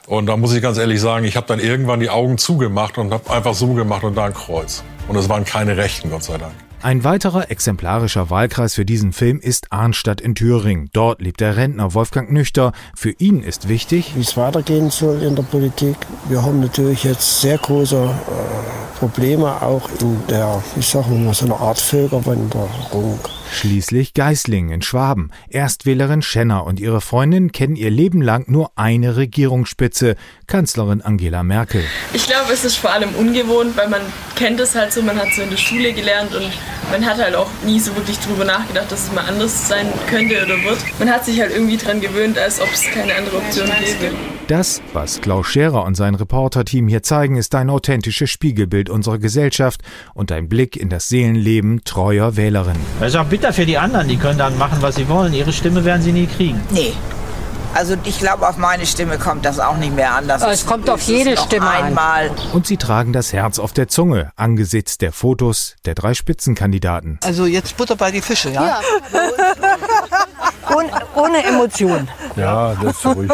Und 0.09 0.25
da 0.25 0.38
muss 0.38 0.55
ich 0.55 0.62
ganz 0.62 0.79
ehrlich 0.79 1.03
sagen, 1.03 1.27
ich 1.27 1.37
habe 1.37 1.47
dann 1.47 1.61
irgendwann 1.61 2.01
die 2.01 2.09
Augen 2.09 2.38
zugemacht 2.38 2.97
und 2.97 3.12
habe 3.12 3.31
einfach 3.31 3.53
so 3.53 3.75
gemacht 3.75 4.05
und 4.05 4.14
da 4.14 4.25
ein 4.25 4.33
Kreuz. 4.33 4.83
Und 5.07 5.16
es 5.16 5.29
waren 5.29 5.44
keine 5.44 5.77
Rechten, 5.77 6.09
Gott 6.09 6.25
sei 6.25 6.38
Dank. 6.38 6.55
Ein 6.81 7.05
weiterer 7.05 7.51
exemplarischer 7.51 8.31
Wahlkreis 8.31 8.75
für 8.75 8.87
diesen 8.87 9.12
Film 9.12 9.38
ist 9.38 9.71
Arnstadt 9.71 10.23
in 10.23 10.35
Thüringen. 10.35 10.88
Dort 10.94 11.21
lebt 11.21 11.40
der 11.40 11.57
Rentner 11.57 11.92
Wolfgang 11.92 12.31
Nüchter. 12.31 12.73
Für 12.97 13.11
ihn 13.11 13.42
ist 13.42 13.68
wichtig, 13.68 14.12
wie 14.14 14.21
es 14.21 14.37
weitergehen 14.37 14.88
soll 14.88 15.23
in 15.23 15.37
der 15.37 15.42
Politik. 15.42 15.97
Wir 16.29 16.42
haben 16.42 16.61
natürlich 16.61 17.05
jetzt 17.05 17.42
sehr 17.42 17.59
große 17.59 17.97
äh, 17.97 18.99
Probleme 18.99 19.61
auch 19.61 19.90
in 20.01 20.23
der, 20.31 20.62
ich 20.79 20.87
sag 20.87 21.07
mal, 21.11 21.35
so 21.35 21.44
einer 21.44 21.61
Art 21.61 21.79
Völkerwanderung. 21.81 23.18
Schließlich 23.52 24.14
Geislingen 24.14 24.70
in 24.70 24.82
Schwaben. 24.82 25.30
Erstwählerin 25.48 26.22
Schenner 26.22 26.64
und 26.64 26.80
ihre 26.80 27.00
Freundin 27.00 27.52
kennen 27.52 27.76
ihr 27.76 27.90
Leben 27.90 28.22
lang 28.22 28.44
nur 28.50 28.72
eine 28.76 29.16
Regierungsspitze, 29.16 30.16
Kanzlerin 30.46 31.02
Angela 31.02 31.42
Merkel. 31.42 31.82
Ich 32.12 32.26
glaube, 32.26 32.52
es 32.52 32.64
ist 32.64 32.76
vor 32.76 32.90
allem 32.90 33.14
ungewohnt, 33.14 33.76
weil 33.76 33.88
man 33.88 34.02
kennt 34.37 34.61
es 34.61 34.74
halt 34.74 34.92
so, 34.92 35.02
man 35.02 35.18
hat 35.18 35.32
so 35.34 35.42
in 35.42 35.50
der 35.50 35.56
Schule 35.56 35.92
gelernt 35.92 36.34
und 36.34 36.50
man 36.90 37.04
hat 37.04 37.18
halt 37.18 37.34
auch 37.34 37.50
nie 37.64 37.80
so 37.80 37.94
wirklich 37.96 38.18
drüber 38.18 38.44
nachgedacht, 38.44 38.90
dass 38.90 39.04
es 39.04 39.12
mal 39.12 39.24
anders 39.26 39.68
sein 39.68 39.87
könnte 40.08 40.37
oder 40.44 40.62
wird. 40.64 40.78
Man 40.98 41.11
hat 41.11 41.24
sich 41.24 41.40
halt 41.40 41.52
irgendwie 41.52 41.76
dran 41.76 42.00
gewöhnt, 42.00 42.38
als 42.38 42.61
ob 42.61 42.68
es 42.72 42.82
keine 42.82 43.14
andere 43.14 43.37
Option 43.37 43.66
gäbe. 43.80 44.14
Das, 44.48 44.80
was 44.94 45.20
Klaus 45.20 45.46
Scherer 45.46 45.84
und 45.84 45.94
sein 45.94 46.14
Reporterteam 46.14 46.88
hier 46.88 47.02
zeigen, 47.02 47.37
ist 47.37 47.54
ein 47.54 47.68
authentisches 47.68 48.30
Spiegelbild 48.30 48.88
unserer 48.88 49.18
Gesellschaft 49.18 49.82
und 50.14 50.32
ein 50.32 50.48
Blick 50.48 50.74
in 50.74 50.88
das 50.88 51.11
Seelenleben 51.11 51.84
treuer 51.84 52.34
Wählerinnen. 52.37 52.80
Das 52.98 53.11
ist 53.11 53.16
auch 53.16 53.26
bitter 53.26 53.52
für 53.52 53.66
die 53.66 53.76
anderen, 53.76 54.08
die 54.08 54.16
können 54.16 54.38
dann 54.38 54.56
machen, 54.56 54.78
was 54.80 54.94
sie 54.94 55.06
wollen. 55.06 55.34
Ihre 55.34 55.52
Stimme 55.52 55.84
werden 55.84 56.00
sie 56.00 56.12
nie 56.12 56.26
kriegen. 56.26 56.58
Nee, 56.70 56.94
also 57.74 57.94
ich 58.04 58.18
glaube, 58.20 58.48
auf 58.48 58.56
meine 58.56 58.87
Stimme 58.87 59.18
kommt 59.18 59.44
das 59.44 59.61
auch 59.61 59.76
nicht 59.76 59.94
mehr 59.94 60.14
an. 60.14 60.26
Das 60.26 60.42
es 60.42 60.64
kommt 60.64 60.88
auf 60.88 61.02
jede 61.02 61.37
Stimme 61.37 61.68
einmal. 61.68 62.30
Und 62.54 62.66
sie 62.66 62.78
tragen 62.78 63.12
das 63.12 63.34
Herz 63.34 63.58
auf 63.58 63.74
der 63.74 63.88
Zunge 63.88 64.32
angesichts 64.34 64.96
der 64.96 65.12
Fotos 65.12 65.76
der 65.84 65.94
drei 65.94 66.14
Spitzenkandidaten. 66.14 67.20
Also 67.22 67.44
jetzt 67.44 67.76
Butter 67.76 67.96
bei 67.96 68.11
die 68.11 68.22
Fische, 68.22 68.48
ja? 68.48 68.66
ja. 68.66 68.80
ohne, 70.74 70.90
ohne 71.14 71.44
Emotion. 71.44 72.08
Ja, 72.37 72.74
das 72.76 72.96
ist 72.96 73.04
ruhig. 73.04 73.30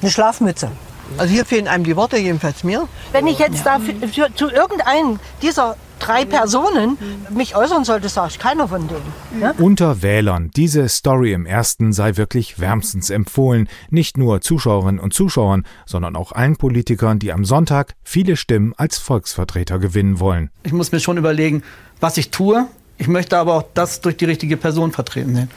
Eine 0.00 0.10
Schlafmütze. 0.10 0.70
Also 1.18 1.32
hier 1.32 1.44
fehlen 1.44 1.68
einem 1.68 1.84
die 1.84 1.96
Worte, 1.96 2.18
jedenfalls 2.18 2.64
mir. 2.64 2.88
Wenn 3.12 3.26
ich 3.26 3.38
jetzt 3.38 3.64
ja. 3.64 3.78
da 3.78 3.84
für, 3.84 4.08
für, 4.08 4.34
zu 4.34 4.50
irgendeinem 4.50 5.20
dieser 5.40 5.76
drei 5.98 6.24
Personen 6.24 6.98
mich 7.30 7.56
äußern 7.56 7.84
sollte, 7.84 8.08
sage 8.08 8.30
ich 8.32 8.38
keiner 8.38 8.68
von 8.68 8.86
denen. 8.88 9.40
Ne? 9.40 9.54
Unter 9.58 10.02
Wählern. 10.02 10.50
Diese 10.54 10.88
Story 10.88 11.32
im 11.32 11.46
ersten 11.46 11.92
sei 11.92 12.16
wirklich 12.16 12.60
wärmstens 12.60 13.08
empfohlen. 13.08 13.68
Nicht 13.88 14.18
nur 14.18 14.40
Zuschauerinnen 14.40 15.00
und 15.00 15.14
Zuschauern, 15.14 15.64
sondern 15.86 16.16
auch 16.16 16.32
allen 16.32 16.56
Politikern, 16.56 17.18
die 17.18 17.32
am 17.32 17.44
Sonntag 17.44 17.94
viele 18.02 18.36
Stimmen 18.36 18.74
als 18.76 18.98
Volksvertreter 18.98 19.78
gewinnen 19.78 20.20
wollen. 20.20 20.50
Ich 20.64 20.72
muss 20.72 20.92
mir 20.92 21.00
schon 21.00 21.16
überlegen, 21.16 21.62
was 22.00 22.18
ich 22.18 22.30
tue, 22.30 22.66
Ich 22.98 23.08
möchte 23.08 23.36
aber 23.36 23.54
auch 23.54 23.64
das 23.74 24.00
durch 24.00 24.16
die 24.16 24.24
richtige 24.24 24.56
Person 24.56 24.92
vertreten 24.92 25.34
sehen. 25.34 25.50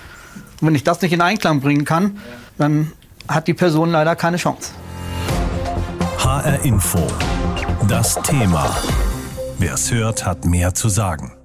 Und 0.61 0.67
wenn 0.67 0.75
ich 0.75 0.83
das 0.83 1.01
nicht 1.01 1.13
in 1.13 1.21
Einklang 1.21 1.61
bringen 1.61 1.85
kann, 1.85 2.19
dann 2.57 2.91
hat 3.29 3.47
die 3.47 3.53
Person 3.53 3.91
leider 3.91 4.15
keine 4.15 4.37
Chance. 4.37 4.71
HR 6.17 6.65
Info. 6.65 7.07
Das 7.87 8.15
Thema. 8.23 8.69
Wer 9.57 9.75
es 9.75 9.91
hört, 9.91 10.25
hat 10.25 10.45
mehr 10.45 10.73
zu 10.73 10.89
sagen. 10.89 11.38